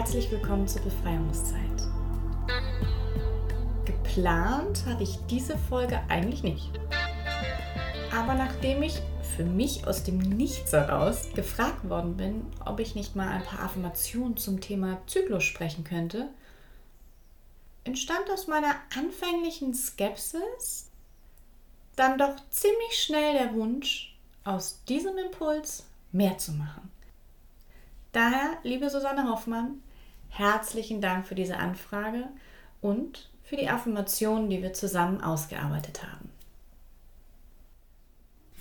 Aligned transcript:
herzlich 0.00 0.30
willkommen 0.30 0.66
zur 0.66 0.80
Befreiungszeit. 0.80 1.60
Geplant 3.84 4.86
habe 4.86 5.02
ich 5.02 5.18
diese 5.28 5.58
Folge 5.58 6.00
eigentlich 6.08 6.42
nicht. 6.42 6.70
Aber 8.10 8.32
nachdem 8.32 8.82
ich 8.82 9.02
für 9.36 9.44
mich 9.44 9.86
aus 9.86 10.02
dem 10.02 10.16
Nichts 10.16 10.72
heraus 10.72 11.28
gefragt 11.34 11.86
worden 11.86 12.16
bin, 12.16 12.46
ob 12.64 12.80
ich 12.80 12.94
nicht 12.94 13.14
mal 13.14 13.28
ein 13.28 13.44
paar 13.44 13.60
Affirmationen 13.60 14.38
zum 14.38 14.62
Thema 14.62 15.02
Zyklus 15.06 15.44
sprechen 15.44 15.84
könnte, 15.84 16.30
entstand 17.84 18.30
aus 18.32 18.46
meiner 18.46 18.76
anfänglichen 18.96 19.74
Skepsis 19.74 20.88
dann 21.96 22.16
doch 22.16 22.36
ziemlich 22.48 23.02
schnell 23.04 23.34
der 23.34 23.52
Wunsch, 23.52 24.18
aus 24.44 24.82
diesem 24.88 25.18
Impuls 25.18 25.84
mehr 26.10 26.38
zu 26.38 26.52
machen. 26.52 26.90
Daher, 28.12 28.56
liebe 28.62 28.88
Susanne 28.88 29.28
Hoffmann, 29.28 29.82
herzlichen 30.30 31.00
Dank 31.00 31.26
für 31.26 31.34
diese 31.34 31.56
Anfrage 31.58 32.28
und 32.80 33.28
für 33.42 33.56
die 33.56 33.68
Affirmationen, 33.68 34.48
die 34.48 34.62
wir 34.62 34.72
zusammen 34.72 35.20
ausgearbeitet 35.20 36.02
haben. 36.02 36.30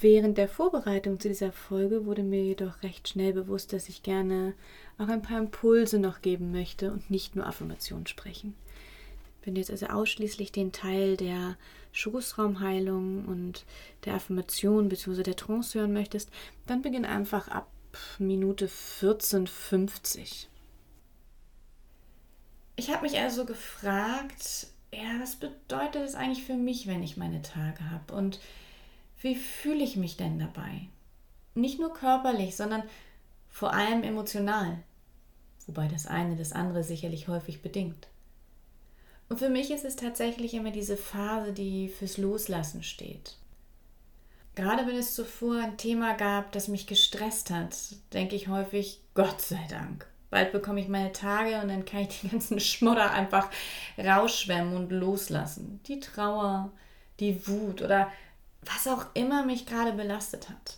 Während 0.02 0.38
der 0.38 0.48
Vorbereitung 0.48 1.20
zu 1.20 1.28
dieser 1.28 1.52
Folge 1.52 2.06
wurde 2.06 2.24
mir 2.24 2.42
jedoch 2.42 2.84
recht 2.84 3.10
schnell 3.10 3.34
bewusst, 3.34 3.74
dass 3.74 3.90
ich 3.90 4.02
gerne 4.02 4.54
auch 4.98 5.10
ein 5.10 5.22
paar 5.22 5.40
Impulse 5.40 6.00
noch 6.00 6.22
geben 6.22 6.52
möchte 6.52 6.92
und 6.92 7.12
nicht 7.12 7.36
nur 7.36 7.46
Affirmationen 7.46 8.08
sprechen. 8.08 8.56
Wenn 9.44 9.56
du 9.56 9.62
jetzt 9.62 9.72
also 9.72 9.88
ausschließlich 9.88 10.52
den 10.52 10.72
Teil 10.72 11.18
der 11.18 11.58
Schoßraumheilung 11.92 13.26
und 13.26 13.66
der 14.06 14.14
Affirmation 14.14 14.90
bzw. 14.90 15.24
der 15.24 15.36
Trance 15.36 15.78
hören 15.78 15.92
möchtest, 15.92 16.30
dann 16.66 16.82
beginn 16.82 17.06
einfach 17.06 17.50
ab 17.50 17.68
Minute 18.20 18.68
14,50. 18.68 20.46
Ich 22.80 22.90
habe 22.90 23.02
mich 23.02 23.20
also 23.20 23.44
gefragt, 23.44 24.68
ja, 24.94 25.20
was 25.20 25.36
bedeutet 25.36 26.02
es 26.02 26.16
eigentlich 26.16 26.46
für 26.46 26.56
mich, 26.56 26.88
wenn 26.88 27.04
ich 27.04 27.18
meine 27.18 27.42
Tage 27.42 27.92
habe? 27.92 28.14
Und 28.14 28.40
wie 29.22 29.36
fühle 29.36 29.84
ich 29.84 29.98
mich 29.98 30.16
denn 30.16 30.40
dabei? 30.40 30.88
Nicht 31.56 31.78
nur 31.78 31.94
körperlich, 31.94 32.56
sondern 32.56 32.84
vor 33.50 33.74
allem 33.74 34.04
emotional. 34.04 34.82
Wobei 35.68 35.90
das 35.90 36.08
eine 36.08 36.38
das 36.38 36.54
andere 36.54 36.86
sicherlich 36.86 37.28
häufig 37.28 37.62
bedingt. 37.62 38.08
Und 39.28 39.40
für 39.40 39.50
mich 39.50 39.72
ist 39.72 39.84
es 39.84 39.98
tatsächlich 39.98 40.54
immer 40.54 40.72
diese 40.72 40.96
Phase, 40.96 41.52
die 41.52 41.90
fürs 41.90 42.18
Loslassen 42.18 42.82
steht. 42.82 43.36
Gerade 44.56 44.88
wenn 44.88 44.96
es 44.96 45.16
zuvor 45.16 45.62
ein 45.62 45.76
Thema 45.76 46.14
gab, 46.14 46.54
das 46.54 46.70
mich 46.70 46.88
gestresst 46.88 47.50
hat, 47.50 47.76
denke 48.14 48.38
ich 48.38 48.48
häufig, 48.48 49.02
Gott 49.16 49.42
sei 49.42 49.68
Dank. 49.70 50.08
Bald 50.30 50.52
bekomme 50.52 50.80
ich 50.80 50.88
meine 50.88 51.12
Tage 51.12 51.60
und 51.62 51.70
dann 51.70 51.86
kann 51.86 52.02
ich 52.02 52.22
den 52.22 52.32
ganzen 52.32 52.60
Schmodder 52.60 53.12
einfach 53.12 53.50
rausschwemmen 53.98 54.76
und 54.76 54.92
loslassen. 54.92 55.82
Die 55.88 56.00
Trauer, 56.00 56.72
die 57.20 57.48
Wut 57.48 57.82
oder 57.82 58.12
was 58.62 58.88
auch 58.88 59.08
immer 59.14 59.46
mich 59.46 59.66
gerade 59.66 59.94
belastet 59.94 60.50
hat. 60.50 60.78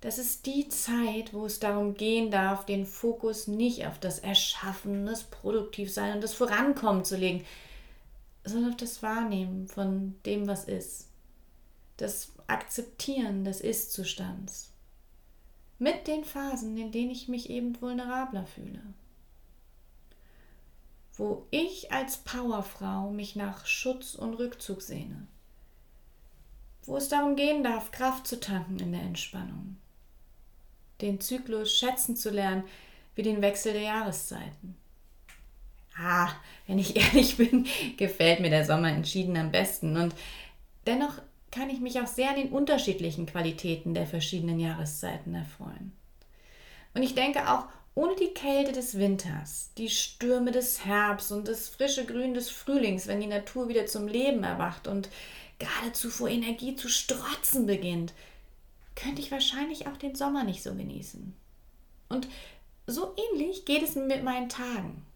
Das 0.00 0.18
ist 0.18 0.44
die 0.44 0.68
Zeit, 0.68 1.32
wo 1.32 1.46
es 1.46 1.60
darum 1.60 1.94
gehen 1.94 2.30
darf, 2.30 2.66
den 2.66 2.84
Fokus 2.84 3.46
nicht 3.48 3.86
auf 3.86 3.98
das 3.98 4.18
Erschaffen, 4.18 5.06
das 5.06 5.24
Produktivsein 5.24 6.16
und 6.16 6.20
das 6.22 6.34
Vorankommen 6.34 7.04
zu 7.04 7.16
legen, 7.16 7.44
sondern 8.44 8.72
auf 8.72 8.76
das 8.76 9.02
Wahrnehmen 9.02 9.66
von 9.66 10.16
dem, 10.26 10.46
was 10.46 10.64
ist. 10.64 11.08
Das 11.96 12.32
Akzeptieren 12.46 13.44
des 13.44 13.62
Ist-Zustands. 13.62 14.73
Mit 15.78 16.06
den 16.06 16.24
Phasen, 16.24 16.76
in 16.78 16.92
denen 16.92 17.10
ich 17.10 17.28
mich 17.28 17.50
eben 17.50 17.80
vulnerabler 17.80 18.46
fühle. 18.46 18.82
Wo 21.16 21.46
ich 21.50 21.92
als 21.92 22.18
Powerfrau 22.18 23.10
mich 23.10 23.36
nach 23.36 23.66
Schutz 23.66 24.14
und 24.14 24.34
Rückzug 24.34 24.82
sehne 24.82 25.26
wo 26.86 26.96
es 26.96 27.08
darum 27.08 27.36
gehen 27.36 27.64
darf, 27.64 27.90
Kraft 27.90 28.26
zu 28.26 28.38
tanken 28.38 28.78
in 28.78 28.92
der 28.92 29.02
Entspannung, 29.02 29.76
den 31.00 31.20
Zyklus 31.20 31.74
schätzen 31.76 32.16
zu 32.16 32.30
lernen, 32.30 32.64
wie 33.14 33.22
den 33.22 33.42
Wechsel 33.42 33.72
der 33.72 33.82
Jahreszeiten. 33.82 34.76
Ah, 35.96 36.30
wenn 36.66 36.78
ich 36.78 36.96
ehrlich 37.14 37.36
bin, 37.36 37.66
gefällt 37.96 38.40
mir 38.40 38.50
der 38.50 38.64
Sommer 38.64 38.88
entschieden 38.88 39.36
am 39.36 39.50
besten 39.50 39.96
und 39.96 40.14
dennoch 40.86 41.20
kann 41.54 41.70
ich 41.70 41.78
mich 41.78 42.00
auch 42.00 42.08
sehr 42.08 42.30
an 42.30 42.36
den 42.36 42.50
unterschiedlichen 42.50 43.26
Qualitäten 43.26 43.94
der 43.94 44.08
verschiedenen 44.08 44.58
Jahreszeiten 44.58 45.36
erfreuen. 45.36 45.92
Und 46.94 47.04
ich 47.04 47.14
denke 47.14 47.48
auch, 47.48 47.66
ohne 47.94 48.16
die 48.16 48.34
Kälte 48.34 48.72
des 48.72 48.98
Winters, 48.98 49.70
die 49.78 49.88
Stürme 49.88 50.50
des 50.50 50.84
Herbst 50.84 51.30
und 51.30 51.46
das 51.46 51.68
frische 51.68 52.06
Grün 52.06 52.34
des 52.34 52.50
Frühlings, 52.50 53.06
wenn 53.06 53.20
die 53.20 53.28
Natur 53.28 53.68
wieder 53.68 53.86
zum 53.86 54.08
Leben 54.08 54.42
erwacht 54.42 54.88
und 54.88 55.08
geradezu 55.60 56.10
vor 56.10 56.28
Energie 56.28 56.74
zu 56.74 56.88
strotzen 56.88 57.66
beginnt, 57.66 58.12
könnte 58.96 59.22
ich 59.22 59.30
wahrscheinlich 59.30 59.86
auch 59.86 59.96
den 59.96 60.16
Sommer 60.16 60.42
nicht 60.42 60.62
so 60.62 60.74
genießen. 60.74 61.36
Und 62.08 62.26
so 62.88 63.14
ähnlich 63.30 63.64
geht 63.64 63.84
es 63.84 63.94
mir 63.94 64.06
mit 64.06 64.24
meinen 64.24 64.48
Tagen. 64.48 65.06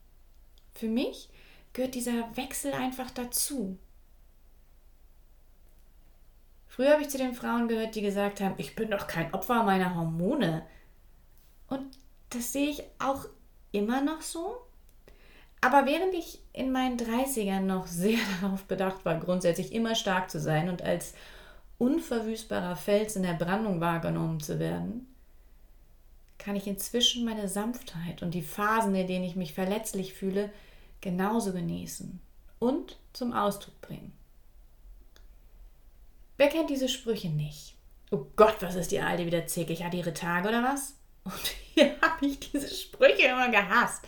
Für 0.74 0.86
mich 0.86 1.28
gehört 1.72 1.96
dieser 1.96 2.36
Wechsel 2.36 2.72
einfach 2.74 3.10
dazu. 3.10 3.76
Früher 6.78 6.92
habe 6.92 7.02
ich 7.02 7.08
zu 7.08 7.18
den 7.18 7.34
Frauen 7.34 7.66
gehört, 7.66 7.96
die 7.96 8.02
gesagt 8.02 8.40
haben, 8.40 8.54
ich 8.56 8.76
bin 8.76 8.92
doch 8.92 9.08
kein 9.08 9.34
Opfer 9.34 9.64
meiner 9.64 9.96
Hormone. 9.96 10.62
Und 11.66 11.98
das 12.30 12.52
sehe 12.52 12.70
ich 12.70 12.84
auch 13.00 13.26
immer 13.72 14.00
noch 14.00 14.20
so. 14.20 14.58
Aber 15.60 15.86
während 15.86 16.14
ich 16.14 16.38
in 16.52 16.70
meinen 16.70 16.96
30ern 16.96 17.62
noch 17.62 17.86
sehr 17.88 18.20
darauf 18.40 18.62
bedacht 18.66 19.04
war, 19.04 19.18
grundsätzlich 19.18 19.72
immer 19.72 19.96
stark 19.96 20.30
zu 20.30 20.38
sein 20.38 20.68
und 20.68 20.82
als 20.82 21.14
unverwüstbarer 21.78 22.76
Fels 22.76 23.16
in 23.16 23.24
der 23.24 23.34
Brandung 23.34 23.80
wahrgenommen 23.80 24.38
zu 24.38 24.60
werden, 24.60 25.12
kann 26.38 26.54
ich 26.54 26.68
inzwischen 26.68 27.24
meine 27.24 27.48
Sanftheit 27.48 28.22
und 28.22 28.34
die 28.34 28.42
Phasen, 28.42 28.94
in 28.94 29.08
denen 29.08 29.24
ich 29.24 29.34
mich 29.34 29.52
verletzlich 29.52 30.14
fühle, 30.14 30.48
genauso 31.00 31.52
genießen 31.52 32.20
und 32.60 33.00
zum 33.12 33.32
Ausdruck 33.32 33.80
bringen. 33.80 34.12
Wer 36.38 36.48
kennt 36.48 36.70
diese 36.70 36.88
Sprüche 36.88 37.28
nicht? 37.28 37.74
Oh 38.10 38.24
Gott, 38.36 38.56
was 38.60 38.76
ist 38.76 38.92
die 38.92 39.00
Alte 39.00 39.26
wieder 39.26 39.46
zickig? 39.46 39.84
Hat 39.84 39.92
ihre 39.92 40.14
Tage 40.14 40.48
oder 40.48 40.62
was? 40.62 40.94
Und 41.24 41.34
hier 41.74 42.00
habe 42.00 42.26
ich 42.26 42.40
diese 42.40 42.74
Sprüche 42.74 43.26
immer 43.26 43.50
gehasst. 43.50 44.06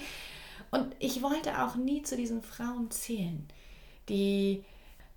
Und 0.70 0.94
ich 1.00 1.20
wollte 1.22 1.62
auch 1.62 1.74
nie 1.74 2.02
zu 2.02 2.16
diesen 2.16 2.42
Frauen 2.42 2.90
zählen, 2.90 3.46
die 4.08 4.64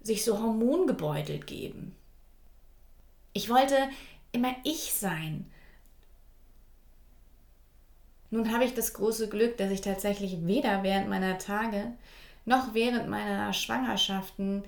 sich 0.01 0.25
so 0.25 0.39
hormongebeutelt 0.39 1.47
geben. 1.47 1.95
Ich 3.31 3.49
wollte 3.49 3.77
immer 4.31 4.55
ich 4.63 4.93
sein. 4.93 5.49
Nun 8.31 8.51
habe 8.51 8.65
ich 8.65 8.73
das 8.73 8.95
große 8.95 9.29
Glück, 9.29 9.57
dass 9.57 9.69
ich 9.69 9.81
tatsächlich 9.81 10.45
weder 10.47 10.81
während 10.81 11.07
meiner 11.07 11.37
Tage 11.37 11.93
noch 12.45 12.73
während 12.73 13.07
meiner 13.07 13.53
Schwangerschaften 13.53 14.63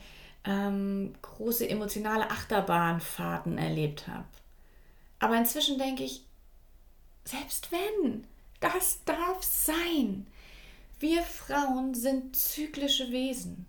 ähm, 0.46 1.14
große 1.22 1.68
emotionale 1.68 2.30
Achterbahnfahrten 2.30 3.58
erlebt 3.58 4.08
habe. 4.08 4.26
Aber 5.20 5.38
inzwischen 5.38 5.78
denke 5.78 6.04
ich, 6.04 6.26
selbst 7.24 7.72
wenn, 7.72 8.26
das 8.60 9.04
darf 9.06 9.44
sein. 9.44 10.28
Wir 11.00 11.24
Frauen 11.24 11.94
sind 11.94 12.36
zyklische 12.36 13.12
Wesen. 13.12 13.66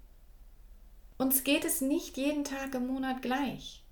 Uns 1.19 1.45
geht 1.45 1.65
es 1.65 1.81
nicht 1.81 2.17
jeden 2.17 2.45
Tag 2.45 2.75
im 2.75 2.87
Monat 2.87 3.23
gleich. 3.23 3.83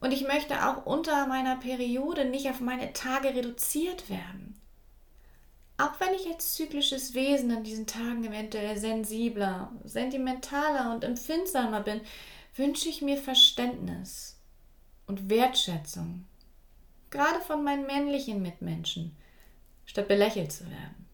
Und 0.00 0.12
ich 0.12 0.22
möchte 0.22 0.68
auch 0.68 0.86
unter 0.86 1.26
meiner 1.26 1.56
Periode 1.56 2.24
nicht 2.24 2.48
auf 2.48 2.60
meine 2.60 2.92
Tage 2.92 3.34
reduziert 3.34 4.08
werden. 4.08 4.57
Auch 5.78 6.00
wenn 6.00 6.12
ich 6.12 6.26
als 6.26 6.54
zyklisches 6.54 7.14
Wesen 7.14 7.50
in 7.50 7.62
diesen 7.62 7.86
Tagen 7.86 8.24
eventuell 8.24 8.76
sensibler, 8.76 9.72
sentimentaler 9.84 10.92
und 10.92 11.04
empfindsamer 11.04 11.80
bin, 11.80 12.00
wünsche 12.56 12.88
ich 12.88 13.00
mir 13.00 13.16
Verständnis 13.16 14.40
und 15.06 15.30
Wertschätzung, 15.30 16.24
gerade 17.10 17.40
von 17.40 17.62
meinen 17.62 17.86
männlichen 17.86 18.42
Mitmenschen, 18.42 19.16
statt 19.86 20.08
belächelt 20.08 20.50
zu 20.50 20.68
werden. 20.68 21.06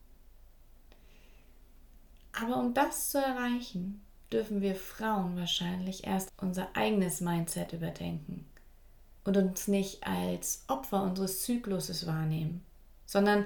Aber 2.33 2.57
um 2.57 2.73
das 2.73 3.11
zu 3.11 3.19
erreichen, 3.19 4.03
dürfen 4.33 4.63
wir 4.63 4.75
Frauen 4.75 5.37
wahrscheinlich 5.37 6.07
erst 6.07 6.31
unser 6.41 6.75
eigenes 6.75 7.21
Mindset 7.21 7.75
überdenken 7.75 8.47
und 9.25 9.37
uns 9.37 9.69
nicht 9.69 10.07
als 10.07 10.65
Opfer 10.69 11.03
unseres 11.03 11.43
Zykluses 11.43 12.07
wahrnehmen, 12.07 12.65
sondern 13.05 13.45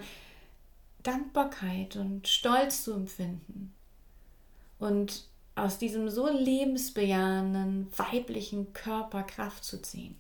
Dankbarkeit 1.03 1.97
und 1.97 2.29
Stolz 2.29 2.85
zu 2.85 2.93
empfinden 2.93 3.75
und 4.79 5.29
aus 5.55 5.79
diesem 5.79 6.09
so 6.09 6.29
lebensbejahenden 6.29 7.89
weiblichen 7.97 8.73
Körper 8.73 9.23
Kraft 9.25 9.65
zu 9.65 9.83
ziehen. 9.83 10.17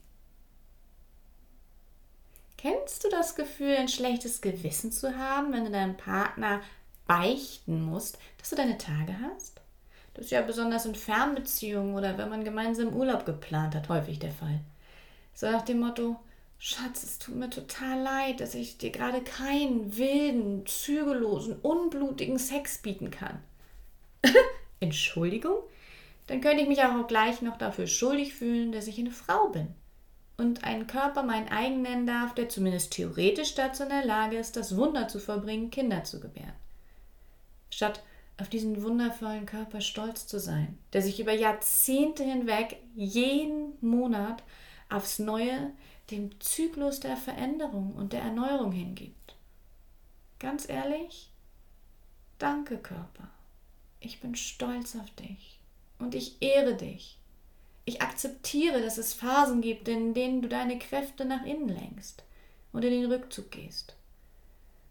Kennst 2.57 3.05
du 3.05 3.09
das 3.09 3.37
Gefühl, 3.37 3.77
ein 3.77 3.89
schlechtes 3.89 4.41
Gewissen 4.41 4.91
zu 4.91 5.17
haben, 5.17 5.53
wenn 5.53 5.65
du 5.65 5.71
deinem 5.71 5.97
Partner 5.97 6.61
beichten 7.07 7.83
musst, 7.83 8.19
dass 8.37 8.51
du 8.51 8.57
deine 8.57 8.79
Tage 8.79 9.15
hast? 9.23 9.61
Das 10.15 10.25
ist 10.25 10.31
ja 10.33 10.43
besonders 10.43 10.85
in 10.85 10.97
Fernbeziehungen 10.97 11.95
oder 11.95 12.19
wenn 12.19 12.29
man 12.29 12.43
gemeinsam 12.43 12.89
Urlaub 12.89 13.25
geplant 13.25 13.77
hat, 13.77 13.89
häufig 13.89 14.19
der 14.19 14.33
Fall. 14.33 14.61
So 15.35 15.49
nach 15.49 15.63
dem 15.63 15.79
Motto, 15.79 16.17
Schatz, 16.59 17.05
es 17.05 17.19
tut 17.19 17.37
mir 17.37 17.51
total 17.51 18.01
leid, 18.01 18.41
dass 18.41 18.55
ich 18.55 18.79
dir 18.79 18.91
gerade 18.91 19.23
keinen 19.23 19.97
wilden, 19.97 20.67
zügellosen, 20.67 21.57
unblutigen 21.61 22.39
Sex 22.39 22.79
bieten 22.79 23.11
kann. 23.11 23.41
Entschuldigung? 24.81 25.59
Dann 26.27 26.41
könnte 26.41 26.63
ich 26.63 26.69
mich 26.69 26.83
auch 26.83 27.07
gleich 27.07 27.43
noch 27.43 27.57
dafür 27.57 27.87
schuldig 27.87 28.35
fühlen, 28.35 28.73
dass 28.73 28.89
ich 28.89 28.99
eine 28.99 29.13
Frau 29.13 29.49
bin 29.49 29.69
und 30.37 30.65
einen 30.65 30.87
Körper 30.87 31.23
mein 31.23 31.49
eigen 31.49 31.83
nennen 31.83 32.07
darf, 32.07 32.35
der 32.35 32.49
zumindest 32.49 32.93
theoretisch 32.93 33.55
dazu 33.55 33.85
in 33.85 33.89
der 33.89 34.05
Lage 34.05 34.37
ist, 34.37 34.57
das 34.57 34.77
Wunder 34.77 35.09
zu 35.09 35.19
verbringen, 35.19 35.71
Kinder 35.71 36.05
zu 36.05 36.21
gebären. 36.21 36.53
Statt 37.71 38.03
auf 38.41 38.49
diesen 38.49 38.83
wundervollen 38.83 39.47
Körper 39.47 39.81
stolz 39.81 40.27
zu 40.27 40.39
sein, 40.39 40.79
der 40.93 41.03
sich 41.03 41.19
über 41.19 41.33
Jahrzehnte 41.33 42.23
hinweg 42.23 42.77
jeden 42.95 43.73
Monat 43.81 44.45
aufs 44.89 45.19
Neue 45.19 45.73
dem 46.11 46.41
Zyklus 46.41 47.01
der 47.01 47.17
Veränderung 47.17 47.95
und 47.95 48.13
der 48.13 48.23
Erneuerung 48.23 48.73
hingibt. 48.73 49.37
Ganz 50.39 50.69
ehrlich, 50.69 51.31
danke 52.39 52.79
Körper. 52.79 53.29
Ich 54.01 54.21
bin 54.21 54.35
stolz 54.37 54.97
auf 54.97 55.11
dich 55.17 55.59
und 55.99 56.15
ich 56.15 56.41
ehre 56.41 56.75
dich. 56.75 57.19
Ich 57.85 58.03
akzeptiere, 58.03 58.83
dass 58.83 58.99
es 58.99 59.15
Phasen 59.15 59.61
gibt, 59.61 59.89
in 59.89 60.15
denen 60.15 60.43
du 60.43 60.49
deine 60.49 60.79
Kräfte 60.79 61.25
nach 61.25 61.45
innen 61.45 61.69
lenkst 61.69 62.23
und 62.73 62.85
in 62.85 62.91
den 62.91 63.11
Rückzug 63.11 63.51
gehst. 63.51 63.97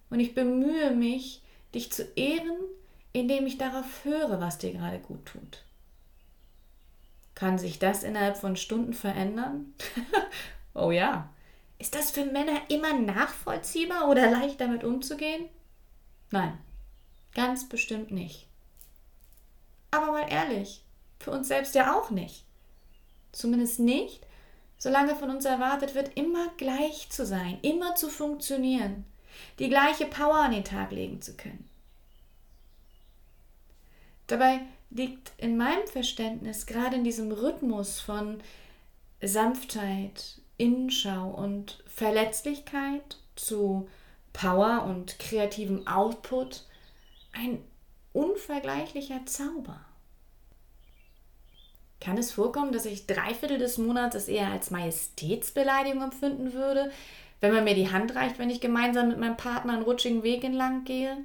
Und 0.09 0.19
ich 0.19 0.33
bemühe 0.33 0.91
mich, 0.91 1.41
dich 1.73 1.91
zu 1.91 2.03
ehren, 2.15 2.57
indem 3.13 3.45
ich 3.45 3.57
darauf 3.57 4.03
höre, 4.03 4.39
was 4.39 4.57
dir 4.57 4.73
gerade 4.73 4.99
gut 4.99 5.25
tut. 5.25 5.63
Kann 7.35 7.59
sich 7.59 7.77
das 7.77 8.03
innerhalb 8.03 8.37
von 8.37 8.55
Stunden 8.55 8.93
verändern? 8.93 9.73
oh 10.77 10.91
ja. 10.91 11.29
Ist 11.79 11.93
das 11.95 12.11
für 12.11 12.25
Männer 12.25 12.61
immer 12.69 12.93
nachvollziehbar 12.93 14.09
oder 14.09 14.31
leicht 14.31 14.59
damit 14.59 14.83
umzugehen? 14.83 15.47
Nein, 16.31 16.57
ganz 17.35 17.69
bestimmt 17.69 18.11
nicht. 18.11 18.47
Aber 19.91 20.11
mal 20.11 20.27
ehrlich, 20.29 20.81
für 21.19 21.31
uns 21.31 21.47
selbst 21.47 21.75
ja 21.75 21.95
auch 21.95 22.09
nicht. 22.09 22.43
Zumindest 23.31 23.79
nicht, 23.79 24.25
solange 24.77 25.15
von 25.15 25.29
uns 25.29 25.45
erwartet 25.45 25.95
wird, 25.95 26.17
immer 26.17 26.49
gleich 26.57 27.09
zu 27.09 27.25
sein, 27.25 27.59
immer 27.61 27.95
zu 27.95 28.09
funktionieren, 28.09 29.05
die 29.59 29.69
gleiche 29.69 30.05
Power 30.05 30.37
an 30.37 30.51
den 30.51 30.63
Tag 30.63 30.91
legen 30.91 31.21
zu 31.21 31.35
können. 31.35 31.69
Dabei 34.25 34.61
liegt 34.89 35.31
in 35.37 35.57
meinem 35.57 35.87
Verständnis 35.87 36.65
gerade 36.65 36.95
in 36.95 37.03
diesem 37.03 37.31
Rhythmus 37.31 37.99
von 37.99 38.41
Sanftheit, 39.21 40.41
Innenschau 40.57 41.29
und 41.29 41.83
Verletzlichkeit 41.85 43.17
zu 43.35 43.87
Power 44.33 44.83
und 44.83 45.19
kreativem 45.19 45.87
Output 45.87 46.65
ein 47.33 47.63
unvergleichlicher 48.13 49.25
Zauber. 49.25 49.79
Kann 51.99 52.17
es 52.17 52.31
vorkommen, 52.31 52.71
dass 52.71 52.85
ich 52.85 53.07
drei 53.07 53.33
Viertel 53.33 53.57
des 53.57 53.77
Monats 53.77 54.15
es 54.15 54.27
eher 54.27 54.51
als 54.51 54.69
Majestätsbeleidigung 54.69 56.03
empfinden 56.03 56.53
würde, 56.53 56.91
wenn 57.41 57.53
man 57.53 57.63
mir 57.63 57.75
die 57.75 57.91
Hand 57.91 58.15
reicht, 58.15 58.39
wenn 58.39 58.49
ich 58.49 58.61
gemeinsam 58.61 59.09
mit 59.09 59.19
meinem 59.19 59.37
Partner 59.37 59.73
einen 59.73 59.83
rutschigen 59.83 60.23
Weg 60.23 60.43
entlang 60.43 60.83
gehe? 60.83 61.17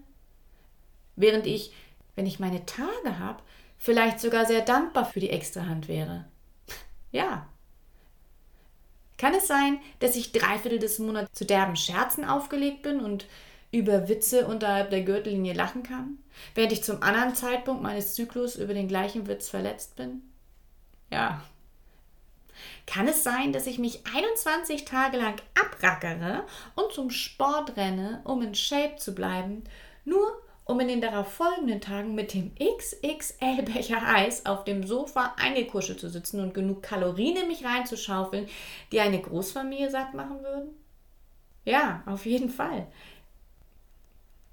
Während 1.17 1.46
ich, 1.46 1.73
wenn 2.17 2.26
ich 2.26 2.40
meine 2.40 2.64
Tage 2.64 3.19
habe, 3.19 3.43
vielleicht 3.79 4.20
sogar 4.20 4.46
sehr 4.46 4.62
dankbar 4.62 5.05
für 5.05 5.20
die 5.20 5.31
extra 5.31 5.67
Hand 5.67 5.88
wäre. 5.88 6.26
Ja. 7.12 7.46
Kann 9.22 9.34
es 9.34 9.46
sein, 9.46 9.78
dass 10.00 10.16
ich 10.16 10.32
drei 10.32 10.58
Viertel 10.58 10.80
des 10.80 10.98
Monats 10.98 11.32
zu 11.32 11.44
derben 11.44 11.76
Scherzen 11.76 12.24
aufgelegt 12.24 12.82
bin 12.82 12.98
und 12.98 13.26
über 13.70 14.08
Witze 14.08 14.48
unterhalb 14.48 14.90
der 14.90 15.02
Gürtellinie 15.02 15.52
lachen 15.52 15.84
kann, 15.84 16.19
während 16.56 16.72
ich 16.72 16.82
zum 16.82 17.04
anderen 17.04 17.36
Zeitpunkt 17.36 17.84
meines 17.84 18.14
Zyklus 18.14 18.56
über 18.56 18.74
den 18.74 18.88
gleichen 18.88 19.28
Witz 19.28 19.48
verletzt 19.48 19.94
bin? 19.94 20.22
Ja. 21.12 21.40
Kann 22.84 23.06
es 23.06 23.22
sein, 23.22 23.52
dass 23.52 23.69
ich 23.69 23.78
mich 23.78 24.00
21 24.12 24.86
Tage 24.86 25.19
lang 25.19 25.40
abrackere 25.54 26.44
und 26.74 26.92
zum 26.92 27.10
Sport 27.10 27.76
renne, 27.76 28.22
um 28.24 28.42
in 28.42 28.56
Shape 28.56 28.96
zu 28.96 29.14
bleiben, 29.14 29.62
nur 30.04 30.41
um 30.72 30.80
in 30.80 30.88
den 30.88 31.02
darauf 31.02 31.30
folgenden 31.30 31.82
Tagen 31.82 32.14
mit 32.14 32.32
dem 32.32 32.52
XXL-Becher 32.54 34.00
Eis 34.06 34.46
auf 34.46 34.64
dem 34.64 34.86
Sofa 34.86 35.34
eingekuschelt 35.38 36.00
zu 36.00 36.08
sitzen 36.08 36.40
und 36.40 36.54
genug 36.54 36.82
Kalorien 36.82 37.36
in 37.36 37.48
mich 37.48 37.62
reinzuschaufeln, 37.62 38.48
die 38.90 39.00
eine 39.00 39.20
Großfamilie 39.20 39.90
satt 39.90 40.14
machen 40.14 40.42
würden? 40.42 40.70
Ja, 41.66 42.02
auf 42.06 42.24
jeden 42.24 42.48
Fall. 42.48 42.86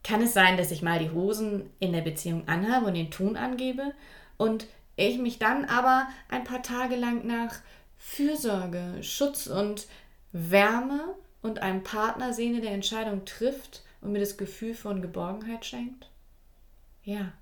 Kann 0.04 0.22
es 0.22 0.34
sein, 0.34 0.58
dass 0.58 0.72
ich 0.72 0.82
mal 0.82 1.00
die 1.00 1.12
Hosen 1.12 1.70
in 1.80 1.94
der 1.94 2.02
Beziehung 2.02 2.46
anhabe 2.50 2.88
und 2.88 2.96
den 2.96 3.12
Ton 3.12 3.38
angebe 3.38 3.94
und 4.36 4.68
ich 4.98 5.20
mich 5.20 5.40
dann 5.40 5.64
aber 5.64 6.06
ein 6.28 6.44
paar 6.44 6.62
Tage 6.62 6.98
lang 6.98 7.26
nach 7.26 7.56
Fürsorge, 7.98 9.02
Schutz 9.02 9.48
und 9.48 9.88
Wärme 10.34 11.16
und 11.42 11.62
einem 11.62 11.84
Partner 11.84 12.34
sehne, 12.34 12.60
der 12.60 12.72
Entscheidung 12.72 13.24
trifft 13.24 13.84
und 14.02 14.12
mir 14.12 14.20
das 14.20 14.36
Gefühl 14.36 14.74
von 14.74 15.02
Geborgenheit 15.02 15.66
schenkt? 15.66 16.09
Ja. 17.10 17.34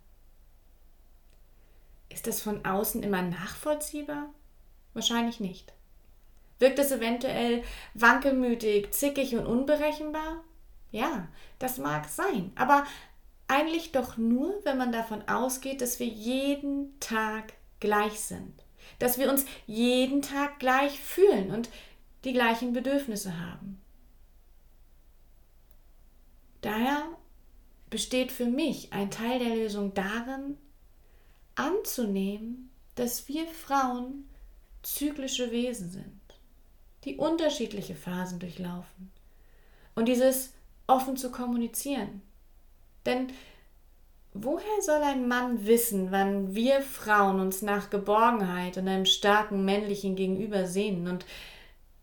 Ist 2.08 2.26
das 2.26 2.42
von 2.42 2.64
außen 2.64 3.04
immer 3.04 3.22
nachvollziehbar? 3.22 4.34
Wahrscheinlich 4.94 5.42
nicht. 5.42 5.74
Wirkt 6.58 6.80
es 6.80 6.90
eventuell 6.94 7.66
wankelmütig, 7.94 8.92
zickig 8.94 9.36
und 9.36 9.46
unberechenbar? 9.46 10.42
Ja, 10.92 11.28
das 11.60 11.80
mag 11.80 12.08
sein, 12.08 12.54
aber 12.56 12.86
eigentlich 13.50 13.92
doch 13.92 14.16
nur, 14.16 14.58
wenn 14.64 14.78
man 14.78 14.94
davon 14.94 15.28
ausgeht, 15.28 15.82
dass 15.82 16.00
wir 16.00 16.08
jeden 16.08 16.98
Tag 17.02 17.52
gleich 17.82 18.22
sind. 18.22 18.64
Dass 19.00 19.18
wir 19.18 19.30
uns 19.30 19.46
jeden 19.66 20.22
Tag 20.22 20.60
gleich 20.60 20.98
fühlen 20.98 21.52
und 21.52 21.70
die 22.24 22.32
gleichen 22.32 22.72
Bedürfnisse 22.72 23.38
haben. 23.38 23.82
Daher 26.62 27.18
besteht 27.90 28.32
für 28.32 28.46
mich 28.46 28.92
ein 28.94 29.12
Teil 29.12 29.40
der 29.40 29.56
Lösung 29.56 29.94
darin, 29.94 30.58
anzunehmen, 31.56 32.70
dass 32.96 33.28
wir 33.28 33.48
Frauen 33.48 34.30
zyklische 34.84 35.52
Wesen 35.52 35.92
sind, 35.92 36.22
die 37.04 37.16
unterschiedliche 37.18 37.96
Phasen 37.96 38.40
durchlaufen. 38.40 39.12
Und 39.96 40.08
dieses 40.08 40.54
offen 40.88 41.18
zu 41.18 41.32
kommunizieren, 41.32 42.22
denn 43.06 43.28
woher 44.34 44.82
soll 44.82 45.02
ein 45.02 45.28
Mann 45.28 45.66
wissen, 45.66 46.12
wann 46.12 46.54
wir 46.54 46.82
Frauen 46.82 47.40
uns 47.40 47.62
nach 47.62 47.90
Geborgenheit 47.90 48.78
und 48.78 48.88
einem 48.88 49.06
starken 49.06 49.66
männlichen 49.66 50.16
Gegenüber 50.16 50.68
sehnen 50.68 51.08
und 51.08 51.26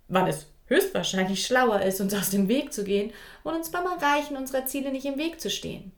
wann 0.08 0.26
es 0.26 0.46
höchstwahrscheinlich 0.66 1.46
schlauer 1.46 1.82
ist, 1.82 2.00
uns 2.00 2.14
aus 2.14 2.30
dem 2.30 2.48
Weg 2.48 2.72
zu 2.72 2.84
gehen 2.84 3.12
und 3.42 3.54
uns 3.54 3.70
beim 3.70 3.86
Erreichen 3.86 4.36
unserer 4.36 4.66
Ziele 4.66 4.92
nicht 4.92 5.06
im 5.06 5.18
Weg 5.18 5.40
zu 5.40 5.50
stehen? 5.50 5.92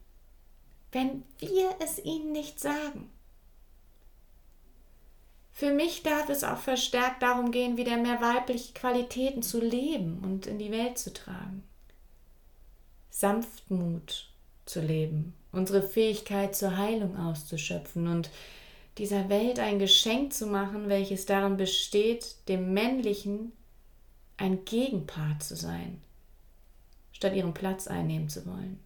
Wenn 0.91 1.23
wir 1.39 1.69
es 1.83 2.03
ihnen 2.03 2.31
nicht 2.31 2.59
sagen. 2.59 3.09
Für 5.51 5.73
mich 5.73 6.03
darf 6.03 6.29
es 6.29 6.43
auch 6.43 6.59
verstärkt 6.59 7.23
darum 7.23 7.51
gehen, 7.51 7.77
wieder 7.77 7.97
mehr 7.97 8.21
weibliche 8.21 8.73
Qualitäten 8.73 9.41
zu 9.41 9.59
leben 9.59 10.19
und 10.23 10.45
in 10.45 10.59
die 10.59 10.71
Welt 10.71 10.99
zu 10.99 11.11
tragen. 11.11 11.63
Sanftmut 13.09 14.29
zu 14.67 14.81
leben, 14.81 15.33
unsere 15.51 15.81
Fähigkeit 15.81 16.55
zur 16.55 16.77
Heilung 16.77 17.17
auszuschöpfen 17.17 18.07
und 18.07 18.29
dieser 18.99 19.29
Welt 19.29 19.57
ein 19.59 19.79
Geschenk 19.79 20.33
zu 20.33 20.45
machen, 20.45 20.89
welches 20.89 21.25
darin 21.25 21.57
besteht, 21.57 22.35
dem 22.47 22.73
Männlichen 22.73 23.51
ein 24.37 24.65
Gegenpart 24.65 25.43
zu 25.43 25.55
sein, 25.55 26.01
statt 27.11 27.33
ihren 27.33 27.53
Platz 27.53 27.87
einnehmen 27.87 28.29
zu 28.29 28.45
wollen. 28.45 28.79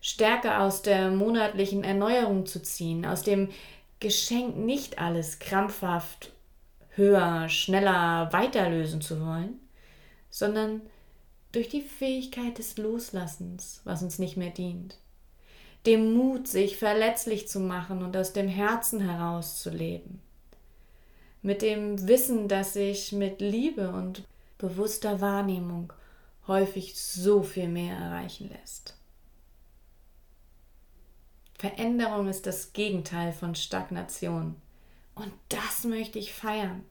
Stärke 0.00 0.58
aus 0.58 0.82
der 0.82 1.10
monatlichen 1.10 1.84
Erneuerung 1.84 2.46
zu 2.46 2.62
ziehen, 2.62 3.04
aus 3.04 3.22
dem 3.22 3.50
Geschenk 3.98 4.56
nicht 4.56 4.98
alles 4.98 5.40
krampfhaft 5.40 6.32
höher, 6.90 7.48
schneller 7.48 8.32
weiterlösen 8.32 9.00
zu 9.00 9.20
wollen, 9.20 9.60
sondern 10.30 10.80
durch 11.52 11.68
die 11.68 11.82
Fähigkeit 11.82 12.58
des 12.58 12.78
Loslassens, 12.78 13.80
was 13.84 14.02
uns 14.02 14.18
nicht 14.18 14.36
mehr 14.36 14.50
dient, 14.50 14.96
dem 15.86 16.14
Mut, 16.14 16.46
sich 16.46 16.76
verletzlich 16.76 17.48
zu 17.48 17.60
machen 17.60 18.02
und 18.02 18.16
aus 18.16 18.32
dem 18.32 18.48
Herzen 18.48 19.00
heraus 19.00 19.60
zu 19.60 19.70
leben, 19.70 20.20
mit 21.42 21.62
dem 21.62 22.06
Wissen, 22.06 22.48
dass 22.48 22.76
ich 22.76 23.12
mit 23.12 23.40
Liebe 23.40 23.90
und 23.90 24.22
bewusster 24.60 25.20
Wahrnehmung 25.20 25.92
häufig 26.46 27.00
so 27.00 27.42
viel 27.42 27.68
mehr 27.68 27.96
erreichen 27.96 28.48
lässt. 28.48 28.96
Veränderung 31.58 32.28
ist 32.28 32.46
das 32.46 32.72
Gegenteil 32.72 33.32
von 33.32 33.54
Stagnation. 33.54 34.56
Und 35.14 35.32
das 35.48 35.84
möchte 35.84 36.18
ich 36.18 36.32
feiern. 36.32 36.84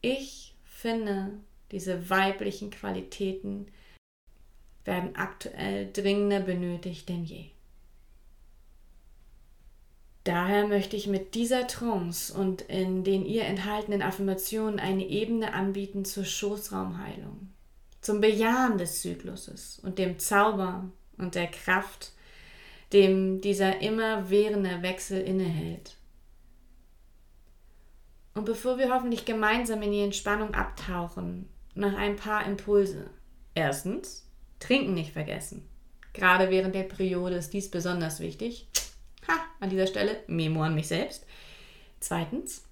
Ich 0.00 0.54
finde, 0.64 1.32
diese 1.70 2.08
weiblichen 2.08 2.70
Qualitäten 2.70 3.66
werden 4.84 5.16
aktuell 5.16 5.92
dringender 5.92 6.40
benötigt 6.40 7.08
denn 7.08 7.24
je. 7.24 7.50
Daher 10.26 10.66
möchte 10.66 10.96
ich 10.96 11.06
mit 11.06 11.36
dieser 11.36 11.68
Trance 11.68 12.34
und 12.34 12.62
in 12.62 13.04
den 13.04 13.24
ihr 13.24 13.44
enthaltenen 13.44 14.02
Affirmationen 14.02 14.80
eine 14.80 15.06
Ebene 15.06 15.54
anbieten 15.54 16.04
zur 16.04 16.24
Schoßraumheilung, 16.24 17.50
zum 18.00 18.20
Bejahen 18.20 18.76
des 18.76 19.02
Zykluses 19.02 19.78
und 19.84 20.00
dem 20.00 20.18
Zauber 20.18 20.90
und 21.16 21.36
der 21.36 21.46
Kraft, 21.46 22.10
dem 22.92 23.40
dieser 23.40 23.80
immerwährende 23.80 24.82
Wechsel 24.82 25.20
innehält. 25.20 25.94
Und 28.34 28.46
bevor 28.46 28.78
wir 28.78 28.92
hoffentlich 28.92 29.26
gemeinsam 29.26 29.80
in 29.82 29.92
die 29.92 30.02
Entspannung 30.02 30.54
abtauchen, 30.54 31.48
noch 31.76 31.94
ein 31.94 32.16
paar 32.16 32.44
Impulse. 32.46 33.10
Erstens, 33.54 34.28
trinken 34.58 34.94
nicht 34.94 35.12
vergessen. 35.12 35.68
Gerade 36.14 36.50
während 36.50 36.74
der 36.74 36.82
Periode 36.82 37.36
ist 37.36 37.52
dies 37.52 37.70
besonders 37.70 38.18
wichtig. 38.18 38.66
An 39.60 39.70
dieser 39.70 39.86
Stelle 39.86 40.22
Memo 40.26 40.62
an 40.62 40.74
mich 40.74 40.88
selbst. 40.88 41.24
Zweitens, 42.00 42.62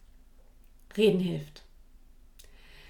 reden 0.97 1.21
hilft. 1.21 1.63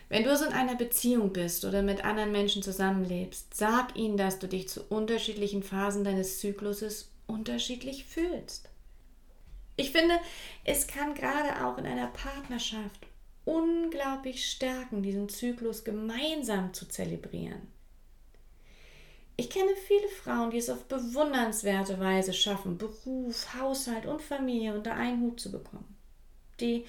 Wenn 0.09 0.25
du 0.25 0.37
so 0.37 0.45
in 0.45 0.53
einer 0.53 0.77
Beziehung 0.77 1.33
bist 1.33 1.65
oder 1.65 1.83
mit 1.83 2.05
anderen 2.05 2.31
Menschen 2.31 2.63
zusammenlebst, 2.63 3.55
sag 3.55 3.97
ihnen, 3.97 4.17
dass 4.17 4.39
du 4.39 4.47
dich 4.47 4.69
zu 4.69 4.83
unterschiedlichen 4.85 5.63
Phasen 5.63 6.05
deines 6.05 6.39
Zykluses 6.41 7.11
unterschiedlich 7.27 8.05
fühlst. 8.05 8.69
Ich 9.77 9.91
finde, 9.91 10.15
es 10.65 10.87
kann 10.87 11.15
gerade 11.15 11.67
auch 11.67 11.79
in 11.79 11.87
einer 11.87 12.09
Partnerschaft 12.09 13.07
unglaublich 13.45 14.49
stärken, 14.49 15.03
diesen 15.03 15.29
Zyklus 15.29 15.85
gemeinsam 15.85 16.73
zu 16.73 16.87
zelebrieren. 16.87 17.74
Ich 19.37 19.51
kenne 19.51 19.75
viele 19.89 20.09
Frauen, 20.09 20.51
die 20.51 20.59
es 20.59 20.71
auf 20.71 20.85
bewundernswerte 20.85 21.99
Weise 21.99 22.33
schaffen, 22.33 22.79
Beruf, 22.79 23.55
Haushalt 23.55 24.07
und 24.07 24.23
Familie 24.23 24.75
unter 24.75 24.95
einen 24.95 25.23
Hut 25.23 25.41
zu 25.41 25.51
bekommen. 25.51 25.97
Die 26.61 26.85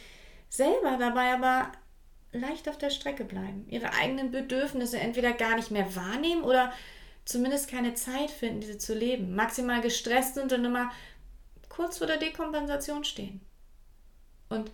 selber 0.49 0.97
dabei 0.99 1.33
aber 1.33 1.71
leicht 2.31 2.69
auf 2.69 2.77
der 2.77 2.91
Strecke 2.91 3.23
bleiben, 3.25 3.65
ihre 3.69 3.93
eigenen 3.93 4.31
Bedürfnisse 4.31 4.99
entweder 4.99 5.33
gar 5.33 5.55
nicht 5.55 5.71
mehr 5.71 5.95
wahrnehmen 5.95 6.43
oder 6.43 6.71
zumindest 7.23 7.69
keine 7.69 7.95
Zeit 7.95 8.29
finden, 8.29 8.61
diese 8.61 8.77
zu 8.77 8.93
leben, 8.93 9.35
maximal 9.35 9.81
gestresst 9.81 10.35
sind 10.35 10.53
und 10.53 10.65
immer 10.65 10.91
kurz 11.69 11.97
vor 11.97 12.07
der 12.07 12.17
Dekompensation 12.17 13.03
stehen. 13.03 13.41
Und 14.49 14.69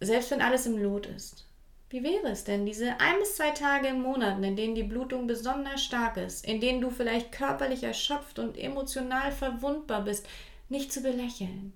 selbst 0.00 0.30
wenn 0.30 0.42
alles 0.42 0.66
im 0.66 0.78
Lot 0.78 1.06
ist, 1.06 1.47
wie 1.90 2.02
wäre 2.02 2.28
es 2.28 2.44
denn, 2.44 2.66
diese 2.66 3.00
ein 3.00 3.18
bis 3.18 3.36
zwei 3.36 3.50
Tage 3.50 3.88
im 3.88 4.02
Monat, 4.02 4.42
in 4.42 4.56
denen 4.56 4.74
die 4.74 4.82
Blutung 4.82 5.26
besonders 5.26 5.82
stark 5.82 6.18
ist, 6.18 6.44
in 6.44 6.60
denen 6.60 6.80
du 6.80 6.90
vielleicht 6.90 7.32
körperlich 7.32 7.82
erschöpft 7.82 8.38
und 8.38 8.58
emotional 8.58 9.32
verwundbar 9.32 10.02
bist, 10.02 10.26
nicht 10.68 10.92
zu 10.92 11.00
belächeln, 11.02 11.72